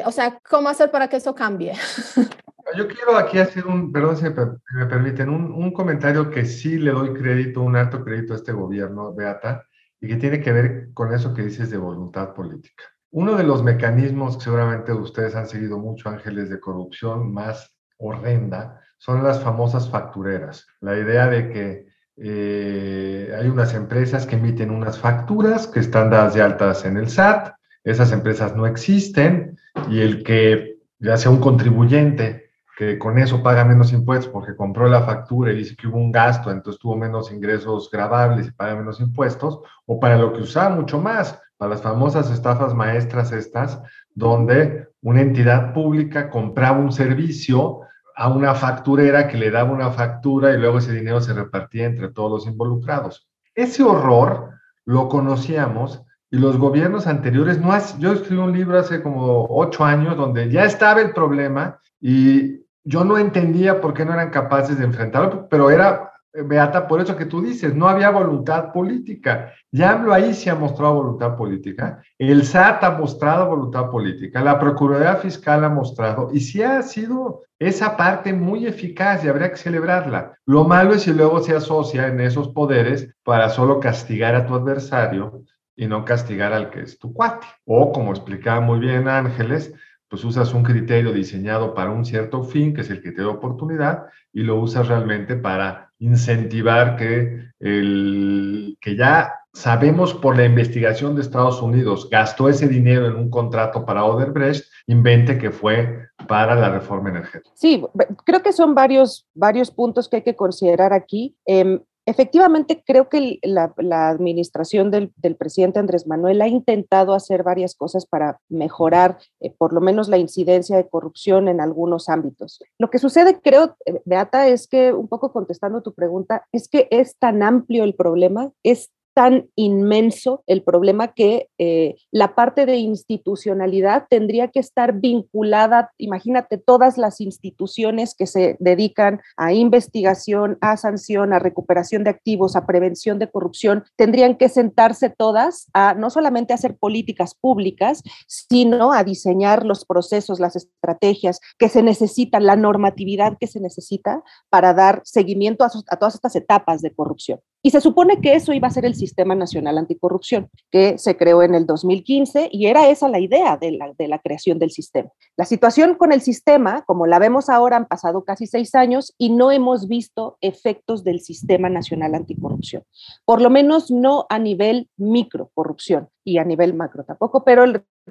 o 0.05 0.13
sea, 0.13 0.39
¿cómo 0.49 0.69
hacer 0.69 0.91
para 0.91 1.09
que 1.09 1.17
eso 1.17 1.35
cambie? 1.35 1.73
Yo 2.77 2.87
quiero 2.87 3.17
aquí 3.17 3.39
hacer 3.39 3.67
un, 3.67 3.91
perdón 3.91 4.17
si 4.17 4.25
me 4.25 4.87
permiten, 4.87 5.29
un, 5.29 5.51
un, 5.53 5.73
comentario 5.73 6.31
que 6.31 6.45
sí 6.45 6.79
le 6.79 6.93
doy 6.93 7.15
crédito, 7.15 7.63
un 7.63 7.75
alto 7.75 8.05
crédito 8.05 8.33
a 8.33 8.37
este 8.37 8.53
gobierno, 8.53 9.13
Beata, 9.13 9.67
y 10.01 10.09
que 10.09 10.17
tiene 10.17 10.41
que 10.41 10.53
ver 10.53 10.93
con 10.95 11.13
eso 11.13 11.35
que 11.35 11.43
dices 11.43 11.71
de 11.71 11.79
voluntad 11.79 12.33
política. 12.33 12.85
Uno 13.11 13.35
de 13.37 13.43
los 13.43 13.63
mecanismos 13.63 14.37
que 14.37 14.45
seguramente 14.45 14.93
ustedes 14.93 15.35
han 15.35 15.49
seguido 15.49 15.79
mucho, 15.79 16.09
ángeles 16.09 16.49
de 16.49 16.61
corrupción, 16.61 17.33
más 17.33 17.75
horrenda, 17.99 18.81
son 19.01 19.25
las 19.25 19.43
famosas 19.43 19.89
factureras. 19.89 20.67
La 20.81 20.95
idea 20.97 21.27
de 21.27 21.49
que 21.49 21.87
eh, 22.19 23.35
hay 23.37 23.49
unas 23.49 23.73
empresas 23.73 24.27
que 24.27 24.37
emiten 24.37 24.71
unas 24.71 24.99
facturas 24.99 25.67
que 25.67 25.81
están 25.81 26.11
dadas 26.11 26.35
de 26.35 26.43
altas 26.43 26.85
en 26.85 26.99
el 26.99 27.09
SAT, 27.09 27.55
esas 27.83 28.13
empresas 28.13 28.55
no 28.55 28.67
existen 28.67 29.59
y 29.89 30.01
el 30.01 30.23
que 30.23 30.77
ya 30.99 31.17
sea 31.17 31.31
un 31.31 31.41
contribuyente 31.41 32.51
que 32.77 32.99
con 32.99 33.19
eso 33.19 33.43
paga 33.43 33.65
menos 33.65 33.91
impuestos 33.95 34.31
porque 34.31 34.55
compró 34.55 34.87
la 34.87 35.03
factura 35.03 35.51
y 35.51 35.57
dice 35.57 35.77
que 35.77 35.87
hubo 35.87 35.97
un 35.97 36.13
gasto, 36.13 36.51
entonces 36.51 36.79
tuvo 36.79 36.95
menos 36.95 37.33
ingresos 37.33 37.91
grabables 37.91 38.49
y 38.49 38.53
paga 38.53 38.77
menos 38.77 39.01
impuestos, 39.01 39.61
o 39.87 39.99
para 39.99 40.19
lo 40.19 40.35
que 40.35 40.43
usaba 40.43 40.75
mucho 40.75 41.01
más, 41.01 41.41
para 41.57 41.71
las 41.71 41.83
famosas 41.83 42.31
estafas 42.31 42.75
maestras 42.75 43.33
estas, 43.33 43.81
donde 44.15 44.89
una 45.01 45.23
entidad 45.23 45.73
pública 45.73 46.29
compraba 46.29 46.79
un 46.79 46.93
servicio 46.93 47.81
a 48.21 48.29
una 48.29 48.55
facturera 48.55 49.29
que 49.29 49.39
le 49.39 49.51
daba 49.51 49.73
una 49.73 49.93
factura 49.93 50.53
y 50.53 50.59
luego 50.59 50.77
ese 50.77 50.93
dinero 50.93 51.23
se 51.23 51.33
repartía 51.33 51.87
entre 51.87 52.09
todos 52.09 52.31
los 52.31 52.47
involucrados. 52.47 53.27
Ese 53.55 53.83
horror 53.83 54.51
lo 54.85 55.09
conocíamos 55.09 56.03
y 56.31 56.37
los 56.37 56.59
gobiernos 56.59 57.07
anteriores 57.07 57.59
no 57.59 57.73
yo 57.99 58.13
escribí 58.13 58.43
un 58.43 58.53
libro 58.53 58.79
hace 58.79 59.03
como 59.03 59.47
ocho 59.49 59.87
años 59.87 60.19
donde 60.19 60.51
ya 60.51 60.67
estaba 60.67 61.01
el 61.01 61.15
problema 61.15 61.81
y 61.99 62.67
yo 62.85 63.05
no 63.05 63.17
entendía 63.17 63.81
por 63.81 63.95
qué 63.95 64.05
no 64.05 64.13
eran 64.13 64.29
capaces 64.29 64.79
de 64.79 64.85
enfrentarlo, 64.85 65.49
pero 65.49 65.71
era, 65.71 66.10
Beata, 66.33 66.87
por 66.87 67.01
eso 67.01 67.17
que 67.17 67.27
tú 67.27 67.43
dices, 67.43 67.75
no 67.75 67.89
había 67.89 68.11
voluntad 68.11 68.73
política. 68.73 69.53
Ya 69.73 69.91
hablo 69.91 70.13
ahí 70.13 70.33
se 70.33 70.49
ha 70.49 70.55
mostrado 70.55 70.95
voluntad 70.95 71.37
política, 71.37 72.03
el 72.19 72.45
SAT 72.45 72.85
ha 72.85 72.91
mostrado 72.93 73.47
voluntad 73.47 73.91
política, 73.91 74.41
la 74.41 74.59
Procuraduría 74.59 75.17
Fiscal 75.17 75.65
ha 75.65 75.69
mostrado, 75.69 76.31
y 76.33 76.41
sí 76.41 76.63
ha 76.63 76.83
sido 76.83 77.43
esa 77.59 77.97
parte 77.97 78.33
muy 78.33 78.67
eficaz 78.67 79.25
y 79.25 79.29
habría 79.29 79.51
que 79.51 79.57
celebrarla. 79.57 80.39
Lo 80.47 80.65
malo 80.65 80.95
es 80.95 81.03
si 81.03 81.13
luego 81.13 81.41
se 81.41 81.55
asocia 81.55 82.07
en 82.07 82.21
esos 82.21 82.49
poderes 82.49 83.15
para 83.25 83.51
solo 83.51 83.81
castigar 83.81 84.35
a 84.35 84.47
tu 84.47 84.55
adversario 84.55 85.43
y 85.77 85.87
no 85.87 86.05
castigar 86.05 86.53
al 86.53 86.71
que 86.71 86.83
es 86.83 86.99
tu 86.99 87.13
cuate. 87.13 87.47
O, 87.65 87.93
como 87.93 88.13
explicaba 88.13 88.61
muy 88.61 88.79
bien 88.79 89.09
Ángeles, 89.09 89.75
pues 90.11 90.25
usas 90.25 90.53
un 90.53 90.65
criterio 90.65 91.13
diseñado 91.13 91.73
para 91.73 91.93
un 91.93 92.05
cierto 92.05 92.43
fin, 92.43 92.75
que 92.75 92.81
es 92.81 92.91
el 92.91 93.01
criterio 93.01 93.31
de 93.31 93.37
oportunidad, 93.37 94.07
y 94.33 94.43
lo 94.43 94.57
usas 94.57 94.89
realmente 94.89 95.37
para 95.37 95.93
incentivar 96.01 96.97
que 96.97 97.53
el 97.61 98.77
que 98.81 98.97
ya 98.97 99.35
sabemos 99.53 100.15
por 100.15 100.37
la 100.37 100.45
investigación 100.45 101.15
de 101.15 101.23
Estados 101.23 101.63
Unidos 101.63 102.09
gastó 102.11 102.49
ese 102.49 102.67
dinero 102.67 103.07
en 103.07 103.17
un 103.17 103.31
contrato 103.31 103.85
para 103.85 104.05
Odebrecht, 104.05 104.65
invente 104.87 105.39
que 105.39 105.51
fue 105.51 106.09
para 106.27 106.55
la 106.55 106.71
reforma 106.71 107.11
energética. 107.11 107.51
Sí, 107.55 107.85
creo 108.25 108.43
que 108.43 108.53
son 108.53 108.75
varios, 108.75 109.27
varios 109.35 109.71
puntos 109.71 110.09
que 110.09 110.17
hay 110.17 110.23
que 110.23 110.37
considerar 110.37 110.93
aquí. 110.93 111.37
Em, 111.47 111.81
Efectivamente, 112.07 112.83
creo 112.85 113.09
que 113.09 113.39
la, 113.43 113.73
administración 114.09 114.91
del, 114.91 115.13
presidente 115.37 115.79
Andrés 115.79 116.07
Manuel 116.07 116.41
ha 116.43 116.49
intentado 116.49 117.15
hacer 117.15 117.43
varias 117.43 117.75
cosas 117.75 118.07
para 118.07 118.41
mejorar 118.49 119.19
eh, 119.41 119.55
por 119.57 119.73
lo 119.73 119.81
menos 119.81 120.09
la 120.09 120.19
incidencia 120.19 120.77
de 120.77 120.89
corrupción 120.89 121.49
en 121.49 121.61
algunos 121.61 122.09
ámbitos. 122.09 122.61
Lo 122.79 122.91
que 122.91 122.99
sucede, 122.99 123.41
creo, 123.41 123.77
eh, 123.85 124.01
Beata, 124.05 124.49
es 124.49 124.67
que, 124.67 124.93
un 124.93 125.09
poco 125.09 125.33
contestando 125.33 125.83
tu 125.83 125.95
pregunta, 125.95 126.47
es 126.53 126.69
que 126.69 126.89
es 126.91 127.17
tan 127.17 127.43
amplio 127.43 127.85
el 127.85 127.95
problema, 127.95 128.51
es 128.63 128.91
tan 129.21 129.51
inmenso 129.55 130.43
el 130.47 130.63
problema 130.63 131.13
que 131.13 131.51
eh, 131.59 131.97
la 132.11 132.35
parte 132.35 132.65
de 132.65 132.79
institucionalidad 132.79 134.07
tendría 134.09 134.49
que 134.49 134.61
estar 134.61 134.95
vinculada, 134.95 135.91
imagínate, 135.99 136.57
todas 136.57 136.97
las 136.97 137.21
instituciones 137.21 138.15
que 138.15 138.27
se 138.27 138.57
dedican 138.61 139.21
a 139.37 139.53
investigación, 139.53 140.57
a 140.63 140.79
sanción, 140.79 141.35
a 141.35 141.39
recuperación 141.39 142.03
de 142.03 142.09
activos, 142.09 142.57
a 142.57 142.65
prevención 142.65 143.19
de 143.19 143.31
corrupción, 143.31 143.85
tendrían 143.95 144.39
que 144.39 144.49
sentarse 144.49 145.11
todas 145.11 145.69
a 145.75 145.93
no 145.93 146.09
solamente 146.09 146.55
hacer 146.55 146.79
políticas 146.79 147.35
públicas, 147.35 148.03
sino 148.27 148.95
a 148.95 149.05
diseñar 149.05 149.67
los 149.67 149.85
procesos, 149.85 150.41
las 150.41 150.57
estrategias 150.57 151.41
que 151.59 151.69
se 151.69 151.83
necesitan, 151.83 152.47
la 152.47 152.57
normatividad 152.57 153.37
que 153.39 153.49
se 153.49 153.61
necesita 153.61 154.23
para 154.49 154.73
dar 154.73 155.03
seguimiento 155.05 155.63
a, 155.63 155.71
a 155.91 155.97
todas 155.99 156.15
estas 156.15 156.37
etapas 156.37 156.81
de 156.81 156.95
corrupción. 156.95 157.39
Y 157.63 157.71
se 157.71 157.81
supone 157.81 158.21
que 158.21 158.35
eso 158.35 158.53
iba 158.53 158.69
a 158.69 158.71
ser 158.71 158.87
el 158.87 158.95
Sistema 158.95 159.35
Nacional 159.35 159.77
Anticorrupción, 159.77 160.49
que 160.71 160.97
se 160.99 161.17
creó 161.17 161.43
en 161.43 161.55
el 161.55 161.67
2015 161.67 162.49
y 162.51 162.67
era 162.67 162.89
esa 162.89 163.09
la 163.09 163.19
idea 163.19 163.57
de 163.57 163.73
la, 163.73 163.93
de 163.99 164.09
la 164.09 164.19
creación 164.19 164.59
del 164.59 164.71
sistema. 164.71 165.11
La 165.37 165.45
situación 165.45 165.95
con 165.95 166.13
el 166.13 166.23
sistema, 166.23 166.83
como 166.87 167.07
la 167.07 167.19
vemos 167.19 167.51
ahora, 167.51 167.77
han 167.77 167.87
pasado 167.87 168.25
casi 168.25 168.47
seis 168.47 168.75
años 168.75 169.15
y 169.19 169.31
no 169.31 169.53
hemos 169.53 169.89
visto 169.89 170.39
efectos 170.41 171.05
del 171.05 171.21
Sistema 171.21 171.69
Nacional 171.69 172.15
Anticorrupción, 172.15 172.83
por 173.25 173.43
lo 173.43 173.51
menos 173.51 173.91
no 173.91 174.27
a 174.31 174.39
nivel 174.39 174.89
microcorrupción 174.97 176.09
y 176.25 176.39
a 176.39 176.45
nivel 176.45 176.75
macro 176.75 177.05
tampoco, 177.05 177.45
pero 177.45 177.65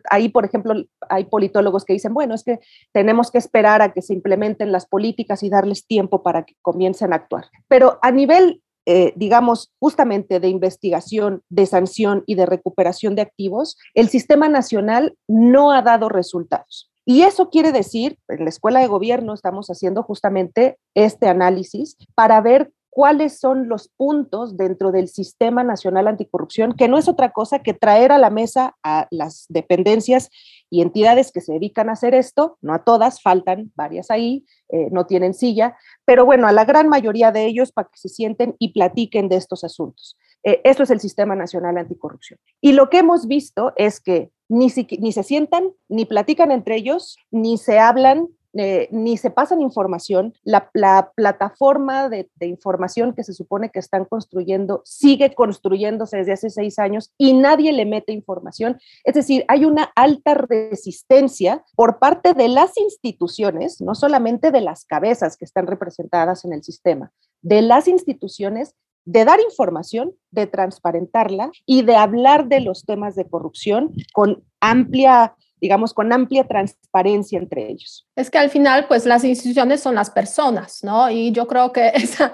ahí, 0.09 0.29
por 0.29 0.45
ejemplo, 0.45 0.73
hay 1.09 1.25
politólogos 1.25 1.85
que 1.85 1.93
dicen, 1.93 2.13
bueno, 2.13 2.35
es 2.35 2.43
que 2.43 2.59
tenemos 2.93 3.31
que 3.31 3.37
esperar 3.37 3.81
a 3.81 3.93
que 3.93 4.01
se 4.01 4.13
implementen 4.13 4.71
las 4.71 4.85
políticas 4.85 5.43
y 5.43 5.49
darles 5.49 5.85
tiempo 5.85 6.23
para 6.23 6.43
que 6.43 6.55
comiencen 6.61 7.13
a 7.13 7.17
actuar. 7.17 7.45
Pero 7.67 7.99
a 8.01 8.11
nivel 8.11 8.61
eh, 8.85 9.13
digamos, 9.15 9.71
justamente 9.79 10.39
de 10.39 10.47
investigación, 10.47 11.43
de 11.49 11.65
sanción 11.65 12.23
y 12.25 12.35
de 12.35 12.45
recuperación 12.45 13.15
de 13.15 13.21
activos, 13.21 13.77
el 13.93 14.09
sistema 14.09 14.49
nacional 14.49 15.17
no 15.27 15.71
ha 15.71 15.81
dado 15.81 16.09
resultados. 16.09 16.89
Y 17.05 17.23
eso 17.23 17.49
quiere 17.49 17.71
decir, 17.71 18.19
en 18.27 18.43
la 18.43 18.49
escuela 18.49 18.81
de 18.81 18.87
gobierno 18.87 19.33
estamos 19.33 19.67
haciendo 19.69 20.03
justamente 20.03 20.77
este 20.93 21.27
análisis 21.27 21.97
para 22.13 22.39
ver 22.39 22.71
cuáles 22.99 23.39
son 23.39 23.69
los 23.69 23.87
puntos 23.87 24.57
dentro 24.57 24.91
del 24.91 25.07
Sistema 25.07 25.63
Nacional 25.63 26.09
Anticorrupción, 26.09 26.73
que 26.73 26.89
no 26.89 26.97
es 26.97 27.07
otra 27.07 27.31
cosa 27.31 27.59
que 27.59 27.73
traer 27.73 28.11
a 28.11 28.17
la 28.17 28.29
mesa 28.29 28.75
a 28.83 29.07
las 29.09 29.45
dependencias 29.47 30.29
y 30.69 30.81
entidades 30.81 31.31
que 31.31 31.39
se 31.39 31.53
dedican 31.53 31.87
a 31.87 31.93
hacer 31.93 32.13
esto, 32.13 32.57
no 32.59 32.73
a 32.73 32.83
todas, 32.83 33.21
faltan 33.21 33.71
varias 33.73 34.11
ahí, 34.11 34.45
eh, 34.67 34.89
no 34.91 35.05
tienen 35.05 35.33
silla, 35.33 35.77
pero 36.03 36.25
bueno, 36.25 36.45
a 36.45 36.51
la 36.51 36.65
gran 36.65 36.89
mayoría 36.89 37.31
de 37.31 37.45
ellos 37.45 37.71
para 37.71 37.87
que 37.87 37.97
se 37.97 38.09
sienten 38.09 38.57
y 38.59 38.73
platiquen 38.73 39.29
de 39.29 39.37
estos 39.37 39.63
asuntos. 39.63 40.17
Eh, 40.43 40.59
esto 40.65 40.83
es 40.83 40.89
el 40.89 40.99
Sistema 40.99 41.37
Nacional 41.37 41.77
Anticorrupción. 41.77 42.37
Y 42.59 42.73
lo 42.73 42.89
que 42.89 42.97
hemos 42.97 43.27
visto 43.27 43.71
es 43.77 44.01
que 44.01 44.29
ni, 44.49 44.67
ni 44.99 45.13
se 45.13 45.23
sientan, 45.23 45.71
ni 45.87 46.03
platican 46.03 46.51
entre 46.51 46.75
ellos, 46.75 47.17
ni 47.31 47.57
se 47.57 47.79
hablan, 47.79 48.27
eh, 48.53 48.87
ni 48.91 49.17
se 49.17 49.29
pasan 49.29 49.61
información, 49.61 50.33
la, 50.43 50.71
plataforma 51.15 52.09
de, 52.09 52.29
información 52.41 53.13
que 53.13 53.23
se 53.23 53.33
supone 53.33 53.69
que 53.69 53.79
están 53.79 54.05
construyendo 54.05 54.81
sigue 54.85 55.35
construyéndose 55.35 56.17
desde 56.17 56.33
hace 56.33 56.49
seis 56.49 56.79
años 56.79 57.13
y 57.17 57.33
nadie 57.33 57.71
le 57.71 57.85
mete 57.85 58.11
información. 58.11 58.79
Es 59.03 59.13
decir, 59.13 59.45
hay 59.47 59.65
una 59.65 59.91
alta 59.95 60.33
resistencia 60.33 61.63
por 61.75 61.99
parte 61.99 62.33
de 62.33 62.47
las 62.47 62.75
instituciones, 62.77 63.81
no 63.81 63.93
solamente 63.93 64.51
de 64.51 64.61
las 64.61 64.85
cabezas 64.85 65.37
que 65.37 65.45
están 65.45 65.67
representadas 65.67 66.43
en 66.43 66.53
el 66.53 66.63
sistema, 66.63 67.11
de 67.41 67.61
las 67.61 67.87
instituciones 67.87 68.75
de 69.05 69.25
dar 69.25 69.39
información, 69.41 70.13
de 70.31 70.45
transparentarla 70.45 71.51
y 71.65 71.81
de 71.81 71.95
hablar 71.95 72.47
de 72.47 72.61
los 72.61 72.85
temas 72.85 73.15
de 73.15 73.27
corrupción 73.27 73.93
con 74.13 74.43
amplia 74.59 75.35
digamos, 75.61 75.93
con 75.93 76.11
amplia 76.11 76.45
transparencia 76.45 77.39
entre 77.39 77.69
ellos. 77.69 78.07
Es 78.15 78.29
que 78.29 78.37
al 78.37 78.49
final, 78.49 78.85
pues 78.87 79.05
las 79.05 79.23
instituciones 79.23 79.81
son 79.81 79.95
las 79.95 80.09
personas, 80.09 80.83
¿no? 80.83 81.09
Y 81.09 81.31
yo 81.31 81.47
creo 81.47 81.71
que 81.71 81.87
esa, 81.93 82.33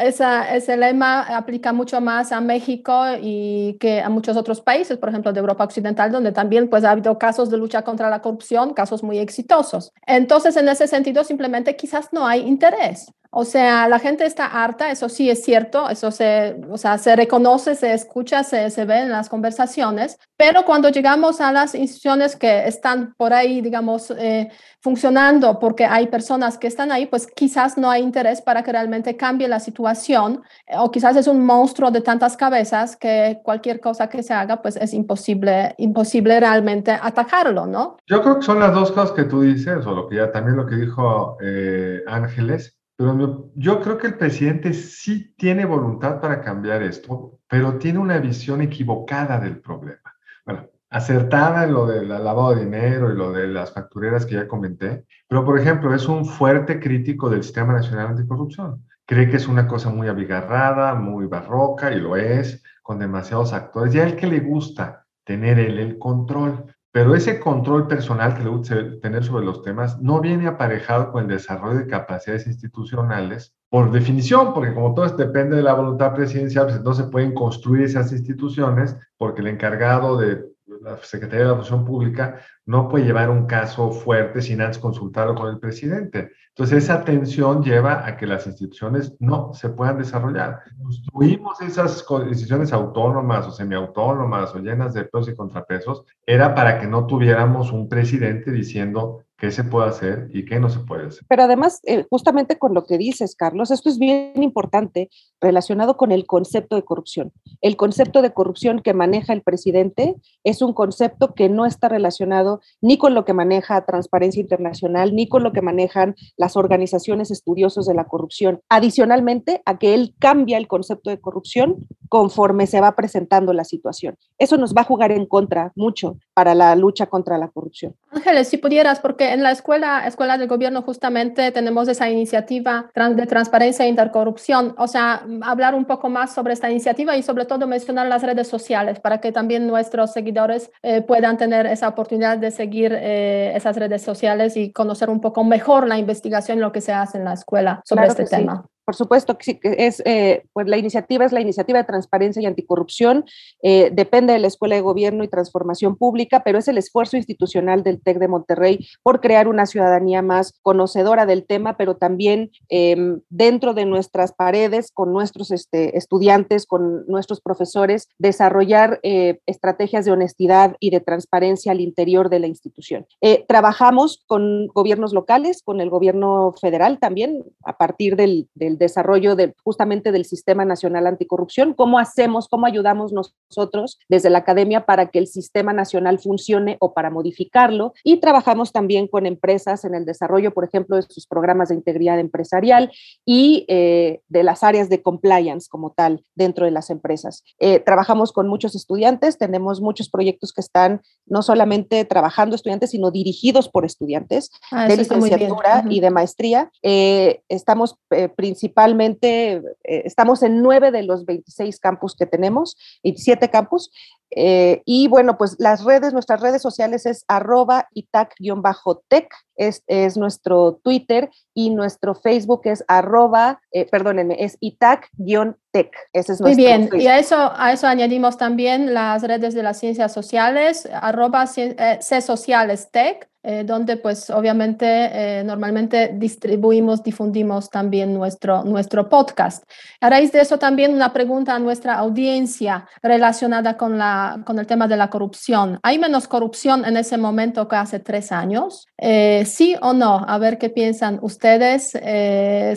esa, 0.00 0.54
ese 0.54 0.76
lema 0.76 1.22
aplica 1.36 1.72
mucho 1.72 2.00
más 2.00 2.32
a 2.32 2.40
México 2.40 3.04
y 3.20 3.76
que 3.80 4.00
a 4.00 4.08
muchos 4.08 4.36
otros 4.36 4.60
países, 4.60 4.98
por 4.98 5.08
ejemplo, 5.08 5.32
de 5.32 5.40
Europa 5.40 5.64
Occidental, 5.64 6.12
donde 6.12 6.32
también 6.32 6.68
pues 6.68 6.84
ha 6.84 6.90
habido 6.90 7.18
casos 7.18 7.50
de 7.50 7.56
lucha 7.56 7.82
contra 7.82 8.10
la 8.10 8.20
corrupción, 8.20 8.74
casos 8.74 9.02
muy 9.02 9.18
exitosos. 9.18 9.92
Entonces, 10.06 10.56
en 10.56 10.68
ese 10.68 10.86
sentido, 10.86 11.24
simplemente 11.24 11.76
quizás 11.76 12.12
no 12.12 12.26
hay 12.26 12.40
interés. 12.40 13.06
O 13.30 13.44
sea, 13.44 13.88
la 13.88 13.98
gente 13.98 14.24
está 14.24 14.46
harta, 14.46 14.90
eso 14.90 15.08
sí 15.08 15.30
es 15.30 15.44
cierto, 15.44 15.88
eso 15.88 16.10
se, 16.10 16.56
o 16.70 16.78
sea, 16.78 16.98
se 16.98 17.16
reconoce, 17.16 17.74
se 17.74 17.92
escucha, 17.92 18.42
se, 18.44 18.70
se 18.70 18.84
ve 18.84 19.00
en 19.00 19.10
las 19.10 19.28
conversaciones, 19.28 20.18
pero 20.36 20.64
cuando 20.64 20.88
llegamos 20.88 21.40
a 21.40 21.52
las 21.52 21.74
instituciones 21.74 22.36
que 22.36 22.66
están 22.66 23.14
por 23.16 23.32
ahí, 23.32 23.60
digamos, 23.60 24.10
eh, 24.10 24.50
funcionando 24.80 25.58
porque 25.58 25.84
hay 25.84 26.06
personas 26.08 26.58
que 26.58 26.66
están 26.66 26.92
ahí, 26.92 27.06
pues 27.06 27.26
quizás 27.26 27.76
no 27.76 27.90
hay 27.90 28.02
interés 28.02 28.40
para 28.40 28.62
que 28.62 28.72
realmente 28.72 29.16
cambie 29.16 29.48
la 29.48 29.60
situación 29.60 30.42
eh, 30.66 30.74
o 30.78 30.90
quizás 30.90 31.16
es 31.16 31.26
un 31.26 31.44
monstruo 31.44 31.90
de 31.90 32.00
tantas 32.00 32.36
cabezas 32.36 32.96
que 32.96 33.40
cualquier 33.42 33.80
cosa 33.80 34.08
que 34.08 34.22
se 34.22 34.34
haga, 34.34 34.62
pues 34.62 34.76
es 34.76 34.92
imposible, 34.94 35.74
imposible 35.78 36.38
realmente 36.38 36.92
atacarlo, 36.92 37.66
¿no? 37.66 37.96
Yo 38.06 38.22
creo 38.22 38.38
que 38.38 38.42
son 38.42 38.60
las 38.60 38.72
dos 38.74 38.92
cosas 38.92 39.12
que 39.12 39.24
tú 39.24 39.40
dices, 39.40 39.86
o 39.86 39.92
lo 39.92 40.08
que 40.08 40.16
ya 40.16 40.30
también 40.30 40.56
lo 40.56 40.66
que 40.66 40.76
dijo 40.76 41.36
eh, 41.40 42.02
Ángeles, 42.06 42.75
pero 42.96 43.50
yo 43.54 43.80
creo 43.82 43.98
que 43.98 44.06
el 44.06 44.14
presidente 44.16 44.72
sí 44.72 45.34
tiene 45.36 45.66
voluntad 45.66 46.20
para 46.20 46.40
cambiar 46.40 46.82
esto, 46.82 47.38
pero 47.46 47.78
tiene 47.78 47.98
una 47.98 48.18
visión 48.18 48.62
equivocada 48.62 49.38
del 49.38 49.60
problema. 49.60 50.14
Bueno, 50.46 50.68
acertada 50.90 51.64
en 51.64 51.74
lo 51.74 51.86
del 51.86 52.08
lavado 52.08 52.54
de 52.54 52.64
dinero 52.64 53.12
y 53.12 53.16
lo 53.16 53.32
de 53.32 53.48
las 53.48 53.72
factureras 53.72 54.24
que 54.24 54.36
ya 54.36 54.48
comenté, 54.48 55.04
pero 55.28 55.44
por 55.44 55.58
ejemplo 55.58 55.94
es 55.94 56.08
un 56.08 56.24
fuerte 56.24 56.80
crítico 56.80 57.28
del 57.28 57.42
Sistema 57.42 57.74
Nacional 57.74 58.08
Anticorrupción. 58.08 58.84
Cree 59.04 59.28
que 59.28 59.36
es 59.36 59.46
una 59.46 59.68
cosa 59.68 59.90
muy 59.90 60.08
abigarrada, 60.08 60.94
muy 60.94 61.26
barroca, 61.26 61.92
y 61.92 62.00
lo 62.00 62.16
es, 62.16 62.62
con 62.82 62.98
demasiados 62.98 63.52
actores, 63.52 63.94
y 63.94 64.00
a 64.00 64.04
él 64.04 64.16
que 64.16 64.26
le 64.26 64.40
gusta 64.40 65.06
tener 65.24 65.58
él 65.58 65.78
el 65.78 65.98
control. 65.98 66.74
Pero 66.96 67.14
ese 67.14 67.38
control 67.38 67.88
personal 67.88 68.34
que 68.34 68.42
le 68.42 68.48
gusta 68.48 68.74
tener 69.02 69.22
sobre 69.22 69.44
los 69.44 69.60
temas 69.60 70.00
no 70.00 70.18
viene 70.18 70.46
aparejado 70.46 71.12
con 71.12 71.24
el 71.24 71.28
desarrollo 71.28 71.80
de 71.80 71.86
capacidades 71.86 72.46
institucionales, 72.46 73.54
por 73.68 73.92
definición, 73.92 74.54
porque 74.54 74.72
como 74.72 74.94
todo 74.94 75.06
depende 75.14 75.56
de 75.56 75.62
la 75.62 75.74
voluntad 75.74 76.14
presidencial, 76.14 76.80
pues 76.82 76.96
se 76.96 77.04
pueden 77.04 77.34
construir 77.34 77.82
esas 77.82 78.12
instituciones 78.12 78.96
porque 79.18 79.42
el 79.42 79.48
encargado 79.48 80.16
de 80.16 80.42
la 80.86 80.98
Secretaría 81.02 81.46
de 81.46 81.50
la 81.50 81.56
Función 81.56 81.84
Pública 81.84 82.40
no 82.64 82.88
puede 82.88 83.04
llevar 83.04 83.28
un 83.28 83.46
caso 83.46 83.90
fuerte 83.90 84.40
sin 84.40 84.60
antes 84.60 84.78
consultarlo 84.78 85.34
con 85.34 85.48
el 85.48 85.58
presidente. 85.58 86.32
Entonces, 86.50 86.84
esa 86.84 87.04
tensión 87.04 87.62
lleva 87.62 88.06
a 88.06 88.16
que 88.16 88.26
las 88.26 88.46
instituciones 88.46 89.14
no 89.18 89.52
se 89.52 89.68
puedan 89.68 89.98
desarrollar. 89.98 90.60
Construimos 90.80 91.60
esas 91.60 92.06
instituciones 92.28 92.72
autónomas 92.72 93.46
o 93.46 93.50
semiautónomas 93.50 94.54
o 94.54 94.58
llenas 94.58 94.94
de 94.94 95.04
pesos 95.04 95.28
y 95.28 95.34
contrapesos, 95.34 96.04
era 96.24 96.54
para 96.54 96.78
que 96.78 96.86
no 96.86 97.06
tuviéramos 97.06 97.72
un 97.72 97.88
presidente 97.88 98.52
diciendo 98.52 99.25
qué 99.38 99.50
se 99.50 99.64
puede 99.64 99.88
hacer 99.88 100.28
y 100.32 100.44
qué 100.44 100.58
no 100.58 100.70
se 100.70 100.80
puede 100.80 101.08
hacer. 101.08 101.24
Pero 101.28 101.42
además, 101.42 101.80
eh, 101.84 102.06
justamente 102.08 102.58
con 102.58 102.74
lo 102.74 102.84
que 102.84 102.96
dices, 102.96 103.36
Carlos, 103.36 103.70
esto 103.70 103.88
es 103.88 103.98
bien 103.98 104.42
importante 104.42 105.10
relacionado 105.40 105.96
con 105.96 106.10
el 106.10 106.26
concepto 106.26 106.74
de 106.74 106.84
corrupción. 106.84 107.32
El 107.60 107.76
concepto 107.76 108.22
de 108.22 108.32
corrupción 108.32 108.80
que 108.80 108.94
maneja 108.94 109.32
el 109.32 109.42
presidente 109.42 110.16
es 110.42 110.62
un 110.62 110.72
concepto 110.72 111.34
que 111.34 111.48
no 111.48 111.66
está 111.66 111.88
relacionado 111.88 112.60
ni 112.80 112.96
con 112.96 113.14
lo 113.14 113.24
que 113.24 113.34
maneja 113.34 113.84
Transparencia 113.84 114.40
Internacional, 114.40 115.14
ni 115.14 115.28
con 115.28 115.42
lo 115.42 115.52
que 115.52 115.62
manejan 115.62 116.14
las 116.36 116.56
organizaciones 116.56 117.30
estudiosos 117.30 117.86
de 117.86 117.94
la 117.94 118.04
corrupción. 118.04 118.60
Adicionalmente, 118.68 119.62
a 119.66 119.78
que 119.78 119.94
él 119.94 120.14
cambia 120.18 120.56
el 120.56 120.68
concepto 120.68 121.10
de 121.10 121.20
corrupción 121.20 121.86
conforme 122.08 122.66
se 122.66 122.80
va 122.80 122.94
presentando 122.94 123.52
la 123.52 123.64
situación. 123.64 124.16
Eso 124.38 124.56
nos 124.56 124.74
va 124.74 124.82
a 124.82 124.84
jugar 124.84 125.12
en 125.12 125.26
contra 125.26 125.72
mucho 125.76 126.16
para 126.36 126.54
la 126.54 126.76
lucha 126.76 127.06
contra 127.06 127.38
la 127.38 127.48
corrupción. 127.48 127.94
Ángeles, 128.10 128.48
si 128.48 128.58
pudieras, 128.58 129.00
porque 129.00 129.32
en 129.32 129.42
la 129.42 129.52
escuela, 129.52 130.06
escuela 130.06 130.36
del 130.36 130.48
gobierno 130.48 130.82
justamente 130.82 131.50
tenemos 131.50 131.88
esa 131.88 132.10
iniciativa 132.10 132.90
de 132.94 133.26
transparencia 133.26 133.86
e 133.86 133.88
intercorrupción, 133.88 134.74
o 134.76 134.86
sea, 134.86 135.24
hablar 135.40 135.74
un 135.74 135.86
poco 135.86 136.10
más 136.10 136.34
sobre 136.34 136.52
esta 136.52 136.70
iniciativa 136.70 137.16
y 137.16 137.22
sobre 137.22 137.46
todo 137.46 137.66
mencionar 137.66 138.06
las 138.08 138.22
redes 138.22 138.48
sociales 138.48 139.00
para 139.00 139.18
que 139.18 139.32
también 139.32 139.66
nuestros 139.66 140.12
seguidores 140.12 140.70
eh, 140.82 141.00
puedan 141.00 141.38
tener 141.38 141.64
esa 141.64 141.88
oportunidad 141.88 142.36
de 142.36 142.50
seguir 142.50 142.92
eh, 142.94 143.56
esas 143.56 143.74
redes 143.78 144.02
sociales 144.02 144.58
y 144.58 144.72
conocer 144.72 145.08
un 145.08 145.22
poco 145.22 145.42
mejor 145.42 145.88
la 145.88 145.96
investigación, 145.96 146.60
lo 146.60 146.70
que 146.70 146.82
se 146.82 146.92
hace 146.92 147.16
en 147.16 147.24
la 147.24 147.32
escuela 147.32 147.80
sobre 147.82 148.08
este 148.08 148.26
tema. 148.26 148.66
Por 148.86 148.94
supuesto 148.94 149.36
que 149.36 149.58
es, 149.62 150.00
eh, 150.06 150.44
pues 150.52 150.68
la 150.68 150.76
iniciativa 150.76 151.24
es 151.24 151.32
la 151.32 151.40
iniciativa 151.40 151.80
de 151.80 151.84
transparencia 151.84 152.40
y 152.40 152.46
anticorrupción, 152.46 153.24
eh, 153.60 153.90
depende 153.92 154.32
de 154.32 154.38
la 154.38 154.46
Escuela 154.46 154.76
de 154.76 154.80
Gobierno 154.80 155.24
y 155.24 155.28
Transformación 155.28 155.96
Pública, 155.96 156.42
pero 156.44 156.60
es 156.60 156.68
el 156.68 156.78
esfuerzo 156.78 157.16
institucional 157.16 157.82
del 157.82 158.00
TEC 158.00 158.20
de 158.20 158.28
Monterrey 158.28 158.86
por 159.02 159.20
crear 159.20 159.48
una 159.48 159.66
ciudadanía 159.66 160.22
más 160.22 160.52
conocedora 160.62 161.26
del 161.26 161.44
tema, 161.44 161.76
pero 161.76 161.96
también 161.96 162.52
em, 162.68 163.22
dentro 163.28 163.74
de 163.74 163.86
nuestras 163.86 164.32
paredes, 164.32 164.92
con 164.92 165.12
nuestros 165.12 165.50
este, 165.50 165.98
estudiantes, 165.98 166.64
con 166.64 167.04
nuestros 167.08 167.40
profesores, 167.40 168.08
desarrollar 168.18 169.00
eh, 169.02 169.40
estrategias 169.46 170.04
de 170.04 170.12
honestidad 170.12 170.76
y 170.78 170.90
de 170.90 171.00
transparencia 171.00 171.72
al 171.72 171.80
interior 171.80 172.30
de 172.30 172.38
la 172.38 172.46
institución. 172.46 173.04
trabajamos 173.48 174.22
con 174.28 174.68
gobiernos 174.68 175.12
locales, 175.12 175.62
con 175.62 175.80
el 175.80 175.90
gobierno 175.90 176.54
federal 176.60 177.00
también, 177.00 177.42
a 177.64 177.76
partir 177.76 178.14
del 178.14 178.48
desarrollo 178.78 179.36
de, 179.36 179.54
justamente 179.64 180.12
del 180.12 180.24
Sistema 180.24 180.64
Nacional 180.64 181.06
Anticorrupción, 181.06 181.74
cómo 181.74 181.98
hacemos, 181.98 182.48
cómo 182.48 182.66
ayudamos 182.66 183.12
nosotros 183.12 183.98
desde 184.08 184.30
la 184.30 184.38
academia 184.38 184.86
para 184.86 185.10
que 185.10 185.18
el 185.18 185.26
Sistema 185.26 185.72
Nacional 185.72 186.18
funcione 186.18 186.76
o 186.80 186.92
para 186.92 187.10
modificarlo. 187.10 187.92
Y 188.04 188.18
trabajamos 188.18 188.72
también 188.72 189.08
con 189.08 189.26
empresas 189.26 189.84
en 189.84 189.94
el 189.94 190.04
desarrollo, 190.04 190.52
por 190.52 190.64
ejemplo, 190.64 190.96
de 190.96 191.02
sus 191.02 191.26
programas 191.26 191.68
de 191.68 191.74
integridad 191.74 192.18
empresarial 192.18 192.90
y 193.24 193.64
eh, 193.68 194.20
de 194.28 194.42
las 194.42 194.62
áreas 194.62 194.88
de 194.88 195.02
compliance 195.02 195.68
como 195.68 195.92
tal 195.92 196.22
dentro 196.34 196.64
de 196.64 196.70
las 196.70 196.90
empresas. 196.90 197.44
Eh, 197.58 197.80
trabajamos 197.80 198.32
con 198.32 198.48
muchos 198.48 198.74
estudiantes, 198.74 199.38
tenemos 199.38 199.80
muchos 199.80 200.08
proyectos 200.08 200.52
que 200.52 200.60
están 200.60 201.00
no 201.26 201.42
solamente 201.42 202.04
trabajando 202.04 202.56
estudiantes, 202.56 202.90
sino 202.90 203.10
dirigidos 203.10 203.68
por 203.68 203.84
estudiantes 203.84 204.50
ah, 204.70 204.86
de 204.86 204.96
licenciatura 204.96 205.84
y 205.88 206.00
de 206.00 206.10
maestría. 206.10 206.70
Eh, 206.82 207.40
estamos 207.48 207.96
principalmente 208.36 208.65
principalmente, 208.66 209.62
eh, 209.84 210.02
estamos 210.04 210.42
en 210.42 210.60
nueve 210.60 210.90
de 210.90 211.04
los 211.04 211.24
26 211.24 211.78
campus 211.78 212.16
que 212.16 212.26
tenemos, 212.26 212.76
27 213.04 213.48
campus, 213.48 213.90
eh, 214.30 214.82
y 214.84 215.06
bueno, 215.06 215.38
pues 215.38 215.54
las 215.60 215.84
redes, 215.84 216.12
nuestras 216.12 216.40
redes 216.40 216.60
sociales 216.60 217.06
es 217.06 217.24
arroba 217.28 217.88
itac-tech, 217.94 219.28
es, 219.54 219.84
es, 219.86 220.16
nuestro 220.16 220.80
Twitter 220.82 221.30
y 221.54 221.70
nuestro 221.70 222.16
Facebook 222.16 222.62
es 222.64 222.84
arroba, 222.88 223.60
eh, 223.70 223.86
perdónenme, 223.88 224.36
es 224.40 224.58
itac-tech. 224.60 225.90
Ese 226.12 226.32
es 226.32 226.40
nuestro 226.40 226.46
Muy 226.48 226.56
bien, 226.56 226.90
y 226.92 227.06
a 227.06 227.20
eso, 227.20 227.52
a 227.54 227.72
eso 227.72 227.86
añadimos 227.86 228.36
también 228.36 228.94
las 228.94 229.22
redes 229.22 229.54
de 229.54 229.62
las 229.62 229.78
ciencias 229.78 230.12
sociales, 230.12 230.88
arroba 230.92 231.46
C 231.46 232.20
Sociales 232.20 232.90
Tech 232.90 233.28
eh, 233.48 233.62
donde 233.62 233.96
pues 233.96 234.28
obviamente 234.28 234.86
eh, 234.88 235.44
normalmente 235.44 236.10
distribuimos, 236.14 237.04
difundimos 237.04 237.70
también 237.70 238.12
nuestro, 238.12 238.64
nuestro 238.64 239.08
podcast. 239.08 239.62
A 240.00 240.10
raíz 240.10 240.32
de 240.32 240.40
eso 240.40 240.58
también 240.58 240.92
una 240.92 241.12
pregunta 241.12 241.54
a 241.54 241.60
nuestra 241.60 241.94
audiencia 241.94 242.88
relacionada 243.04 243.76
con, 243.76 243.98
la, 243.98 244.42
con 244.44 244.58
el 244.58 244.66
tema 244.66 244.88
de 244.88 244.96
la 244.96 245.10
corrupción. 245.10 245.78
¿Hay 245.84 245.96
menos 246.00 246.26
corrupción 246.26 246.84
en 246.84 246.96
ese 246.96 247.18
momento 247.18 247.68
que 247.68 247.76
hace 247.76 248.00
tres 248.00 248.32
años? 248.32 248.88
Eh, 248.98 249.44
¿Sí 249.46 249.76
o 249.80 249.92
no? 249.92 250.24
A 250.26 250.38
ver 250.38 250.58
qué 250.58 250.68
piensan 250.68 251.20
ustedes 251.22 251.92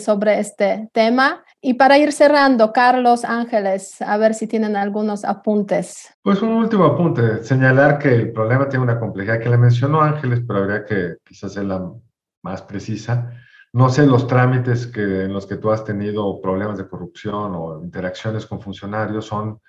sobre 0.04 0.38
este 0.38 0.88
tema. 0.92 1.42
Y 1.62 1.74
para 1.74 1.98
ir 1.98 2.12
cerrando, 2.12 2.72
Carlos 2.72 3.22
Ángeles, 3.24 4.00
a 4.00 4.16
ver 4.16 4.32
si 4.32 4.46
tienen 4.46 4.76
algunos 4.76 5.24
apuntes. 5.24 6.08
Pues 6.22 6.40
un 6.40 6.52
último 6.52 6.84
apunte, 6.84 7.44
señalar 7.44 7.98
que 7.98 8.14
el 8.14 8.32
problema 8.32 8.66
tiene 8.66 8.84
una 8.84 8.98
complejidad 8.98 9.40
que 9.40 9.50
le 9.50 9.58
mencionó 9.58 10.00
Ángeles, 10.00 10.42
pero 10.46 10.60
habría 10.60 10.86
que 10.86 11.16
quizás 11.22 11.52
ser 11.52 11.64
la 11.64 11.86
más 12.42 12.62
precisa. 12.62 13.30
No 13.74 13.90
sé 13.90 14.06
los 14.06 14.26
trámites 14.26 14.86
que, 14.86 15.24
en 15.24 15.34
los 15.34 15.46
que 15.46 15.56
tú 15.56 15.70
has 15.70 15.84
tenido 15.84 16.40
problemas 16.40 16.78
de 16.78 16.88
corrupción 16.88 17.52
o 17.54 17.84
interacciones 17.84 18.46
con 18.46 18.62
funcionarios 18.62 19.26
son 19.26 19.60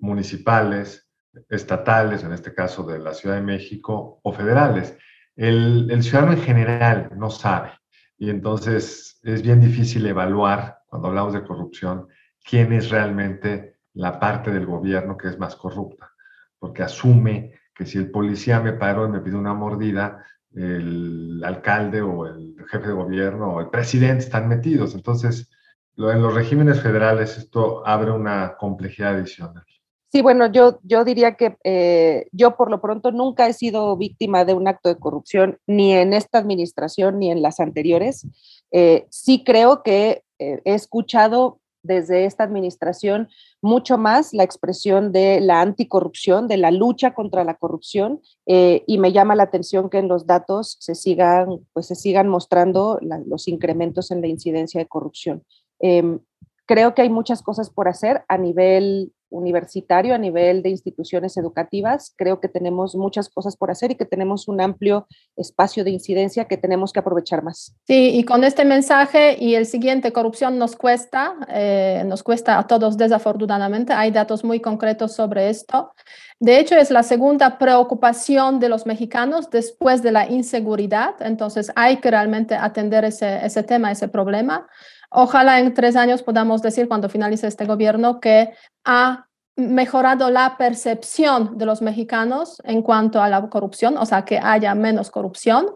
municipales, 0.00 1.10
estatales, 1.50 2.24
en 2.24 2.32
este 2.32 2.54
caso 2.54 2.84
de 2.84 2.98
la 2.98 3.12
Ciudad 3.12 3.36
de 3.36 3.42
México, 3.42 4.18
o 4.22 4.32
federales. 4.32 4.96
El, 5.36 5.90
el 5.90 6.02
ciudadano 6.02 6.32
en 6.32 6.40
general 6.40 7.10
no 7.16 7.28
sabe 7.28 7.72
y 8.16 8.30
entonces 8.30 9.20
es 9.22 9.42
bien 9.42 9.60
difícil 9.60 10.06
evaluar 10.06 10.77
cuando 10.88 11.08
hablamos 11.08 11.32
de 11.34 11.44
corrupción, 11.44 12.08
quién 12.42 12.72
es 12.72 12.90
realmente 12.90 13.76
la 13.94 14.18
parte 14.18 14.50
del 14.50 14.66
gobierno 14.66 15.16
que 15.16 15.28
es 15.28 15.38
más 15.38 15.56
corrupta, 15.56 16.12
porque 16.58 16.82
asume 16.82 17.52
que 17.74 17.86
si 17.86 17.98
el 17.98 18.10
policía 18.10 18.60
me 18.60 18.72
paró 18.72 19.06
y 19.06 19.10
me 19.10 19.20
pidió 19.20 19.38
una 19.38 19.54
mordida, 19.54 20.24
el 20.54 21.42
alcalde 21.44 22.00
o 22.00 22.26
el 22.26 22.56
jefe 22.68 22.88
de 22.88 22.92
gobierno 22.94 23.54
o 23.54 23.60
el 23.60 23.68
presidente 23.68 24.24
están 24.24 24.48
metidos. 24.48 24.94
Entonces, 24.94 25.50
en 25.96 26.22
los 26.22 26.34
regímenes 26.34 26.80
federales 26.80 27.36
esto 27.36 27.86
abre 27.86 28.10
una 28.10 28.56
complejidad 28.56 29.16
adicional. 29.16 29.64
Sí, 30.10 30.22
bueno, 30.22 30.50
yo, 30.50 30.78
yo 30.84 31.04
diría 31.04 31.34
que 31.34 31.58
eh, 31.64 32.28
yo 32.32 32.56
por 32.56 32.70
lo 32.70 32.80
pronto 32.80 33.12
nunca 33.12 33.46
he 33.46 33.52
sido 33.52 33.94
víctima 33.96 34.46
de 34.46 34.54
un 34.54 34.66
acto 34.66 34.88
de 34.88 34.98
corrupción, 34.98 35.58
ni 35.66 35.92
en 35.92 36.14
esta 36.14 36.38
administración 36.38 37.18
ni 37.18 37.30
en 37.30 37.42
las 37.42 37.60
anteriores. 37.60 38.26
Eh, 38.70 39.06
sí 39.10 39.44
creo 39.44 39.82
que 39.82 40.22
eh, 40.38 40.60
he 40.64 40.74
escuchado 40.74 41.60
desde 41.82 42.24
esta 42.24 42.44
administración 42.44 43.28
mucho 43.62 43.98
más 43.98 44.34
la 44.34 44.42
expresión 44.42 45.12
de 45.12 45.40
la 45.40 45.60
anticorrupción, 45.60 46.48
de 46.48 46.56
la 46.56 46.70
lucha 46.70 47.14
contra 47.14 47.44
la 47.44 47.54
corrupción, 47.54 48.20
y 48.46 48.98
me 48.98 49.12
llama 49.12 49.36
la 49.36 49.44
atención 49.44 49.88
que 49.88 49.98
en 49.98 50.08
los 50.08 50.26
datos 50.26 50.76
se 50.80 50.96
sigan, 50.96 51.60
pues 51.72 51.86
se 51.86 51.94
sigan 51.94 52.28
mostrando 52.28 52.98
los 53.00 53.46
incrementos 53.46 54.10
en 54.10 54.20
la 54.20 54.26
incidencia 54.26 54.80
de 54.80 54.88
corrupción. 54.88 55.44
Em, 55.78 56.18
creo 56.66 56.94
que 56.94 57.02
hay 57.02 57.10
muchas 57.10 57.42
cosas 57.42 57.70
por 57.70 57.88
hacer 57.88 58.24
a 58.28 58.36
nivel 58.36 59.12
universitario, 59.30 60.14
a 60.14 60.18
nivel 60.18 60.62
de 60.62 60.70
instituciones 60.70 61.36
educativas. 61.36 62.14
Creo 62.16 62.40
que 62.40 62.48
tenemos 62.48 62.94
muchas 62.94 63.28
cosas 63.28 63.56
por 63.56 63.70
hacer 63.70 63.90
y 63.90 63.94
que 63.96 64.04
tenemos 64.04 64.48
un 64.48 64.60
amplio 64.60 65.06
espacio 65.36 65.84
de 65.84 65.90
incidencia 65.90 66.46
que 66.46 66.56
tenemos 66.56 66.92
que 66.92 67.00
aprovechar 67.00 67.42
más. 67.42 67.74
Sí, 67.86 68.10
y 68.18 68.24
con 68.24 68.44
este 68.44 68.64
mensaje 68.64 69.36
y 69.38 69.54
el 69.54 69.66
siguiente, 69.66 70.12
corrupción 70.12 70.58
nos 70.58 70.76
cuesta, 70.76 71.34
eh, 71.48 72.02
nos 72.06 72.22
cuesta 72.22 72.58
a 72.58 72.66
todos 72.66 72.96
desafortunadamente. 72.96 73.92
Hay 73.92 74.10
datos 74.10 74.44
muy 74.44 74.60
concretos 74.60 75.14
sobre 75.14 75.48
esto. 75.50 75.92
De 76.40 76.60
hecho, 76.60 76.76
es 76.76 76.90
la 76.90 77.02
segunda 77.02 77.58
preocupación 77.58 78.60
de 78.60 78.68
los 78.68 78.86
mexicanos 78.86 79.50
después 79.50 80.02
de 80.02 80.12
la 80.12 80.28
inseguridad. 80.28 81.14
Entonces, 81.20 81.72
hay 81.74 81.96
que 81.96 82.10
realmente 82.10 82.54
atender 82.54 83.04
ese, 83.04 83.44
ese 83.44 83.62
tema, 83.62 83.90
ese 83.90 84.08
problema. 84.08 84.68
Ojalá 85.10 85.58
en 85.60 85.74
tres 85.74 85.96
años 85.96 86.22
podamos 86.22 86.62
decir, 86.62 86.88
cuando 86.88 87.08
finalice 87.08 87.46
este 87.46 87.64
gobierno, 87.64 88.20
que 88.20 88.52
ha 88.84 89.26
mejorado 89.56 90.30
la 90.30 90.56
percepción 90.56 91.58
de 91.58 91.66
los 91.66 91.82
mexicanos 91.82 92.62
en 92.64 92.82
cuanto 92.82 93.20
a 93.20 93.28
la 93.28 93.48
corrupción, 93.48 93.96
o 93.98 94.06
sea, 94.06 94.24
que 94.24 94.38
haya 94.38 94.74
menos 94.74 95.10
corrupción. 95.10 95.66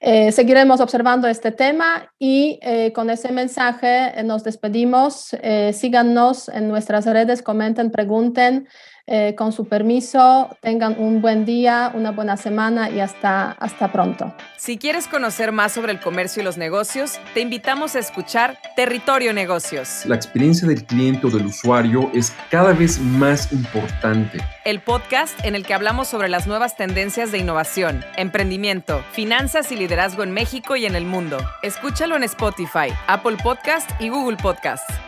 Eh, 0.00 0.30
seguiremos 0.30 0.80
observando 0.80 1.26
este 1.26 1.50
tema 1.50 2.12
y 2.20 2.60
eh, 2.62 2.92
con 2.92 3.10
ese 3.10 3.32
mensaje 3.32 4.18
eh, 4.18 4.22
nos 4.22 4.44
despedimos. 4.44 5.36
síganos 5.72 6.48
en 6.48 6.68
nuestras 6.68 7.04
redes, 7.04 7.42
comenten, 7.42 7.90
pregunten. 7.90 8.68
Eh, 9.10 9.34
con 9.36 9.52
su 9.52 9.66
permiso, 9.66 10.54
tengan 10.60 10.96
un 10.98 11.22
buen 11.22 11.46
día, 11.46 11.90
una 11.94 12.10
buena 12.10 12.36
semana 12.36 12.90
y 12.90 13.00
hasta, 13.00 13.52
hasta 13.52 13.90
pronto. 13.90 14.34
Si 14.58 14.76
quieres 14.76 15.08
conocer 15.08 15.50
más 15.50 15.72
sobre 15.72 15.92
el 15.92 16.00
comercio 16.00 16.42
y 16.42 16.44
los 16.44 16.58
negocios, 16.58 17.18
te 17.32 17.40
invitamos 17.40 17.96
a 17.96 18.00
escuchar 18.00 18.58
Territorio 18.76 19.32
Negocios. 19.32 20.04
La 20.04 20.14
experiencia 20.14 20.68
del 20.68 20.84
cliente 20.84 21.26
o 21.26 21.30
del 21.30 21.46
usuario 21.46 22.10
es 22.12 22.34
cada 22.50 22.74
vez 22.74 23.00
más 23.00 23.50
importante. 23.50 24.40
El 24.66 24.80
podcast 24.80 25.42
en 25.42 25.54
el 25.54 25.64
que 25.64 25.72
hablamos 25.72 26.08
sobre 26.08 26.28
las 26.28 26.46
nuevas 26.46 26.76
tendencias 26.76 27.32
de 27.32 27.38
innovación, 27.38 28.04
emprendimiento, 28.18 29.02
finanzas 29.12 29.72
y 29.72 29.76
liderazgo 29.76 30.22
en 30.22 30.32
México 30.32 30.76
y 30.76 30.84
en 30.84 30.94
el 30.94 31.06
mundo. 31.06 31.38
Escúchalo 31.62 32.14
en 32.14 32.24
Spotify, 32.24 32.92
Apple 33.06 33.38
Podcast 33.42 33.90
y 34.02 34.10
Google 34.10 34.36
Podcast. 34.36 35.07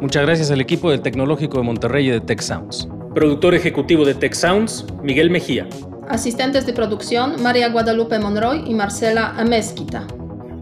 Muchas 0.00 0.26
gracias 0.26 0.50
al 0.50 0.60
equipo 0.60 0.90
del 0.90 1.00
Tecnológico 1.00 1.56
de 1.56 1.64
Monterrey 1.64 2.08
y 2.08 2.10
de 2.10 2.20
Tech 2.20 2.40
Sounds. 2.40 2.86
Productor 3.14 3.54
ejecutivo 3.54 4.04
de 4.04 4.14
Tech 4.14 4.34
Sounds, 4.34 4.84
Miguel 5.02 5.30
Mejía. 5.30 5.66
Asistentes 6.08 6.66
de 6.66 6.74
producción, 6.74 7.42
María 7.42 7.70
Guadalupe 7.70 8.18
Monroy 8.18 8.62
y 8.66 8.74
Marcela 8.74 9.30
Amezquita. 9.38 10.06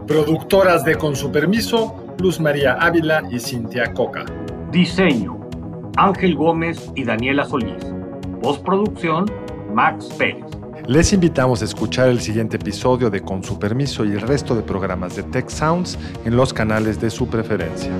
Productoras 0.07 0.85
de 0.85 0.95
Con 0.95 1.17
su 1.17 1.33
permiso, 1.33 2.15
Luz 2.19 2.39
María 2.39 2.77
Ávila 2.79 3.23
y 3.29 3.39
Cintia 3.39 3.93
Coca. 3.93 4.23
Diseño, 4.71 5.37
Ángel 5.97 6.35
Gómez 6.35 6.89
y 6.95 7.03
Daniela 7.03 7.43
Solís. 7.43 7.83
Postproducción, 8.41 9.25
Max 9.73 10.05
Pérez. 10.17 10.45
Les 10.87 11.11
invitamos 11.11 11.61
a 11.61 11.65
escuchar 11.65 12.07
el 12.07 12.21
siguiente 12.21 12.55
episodio 12.55 13.09
de 13.09 13.19
Con 13.19 13.43
su 13.43 13.59
permiso 13.59 14.05
y 14.05 14.13
el 14.13 14.21
resto 14.21 14.55
de 14.55 14.61
programas 14.61 15.17
de 15.17 15.23
Tech 15.23 15.49
Sounds 15.49 15.99
en 16.23 16.37
los 16.37 16.53
canales 16.53 17.01
de 17.01 17.09
su 17.09 17.27
preferencia. 17.27 17.91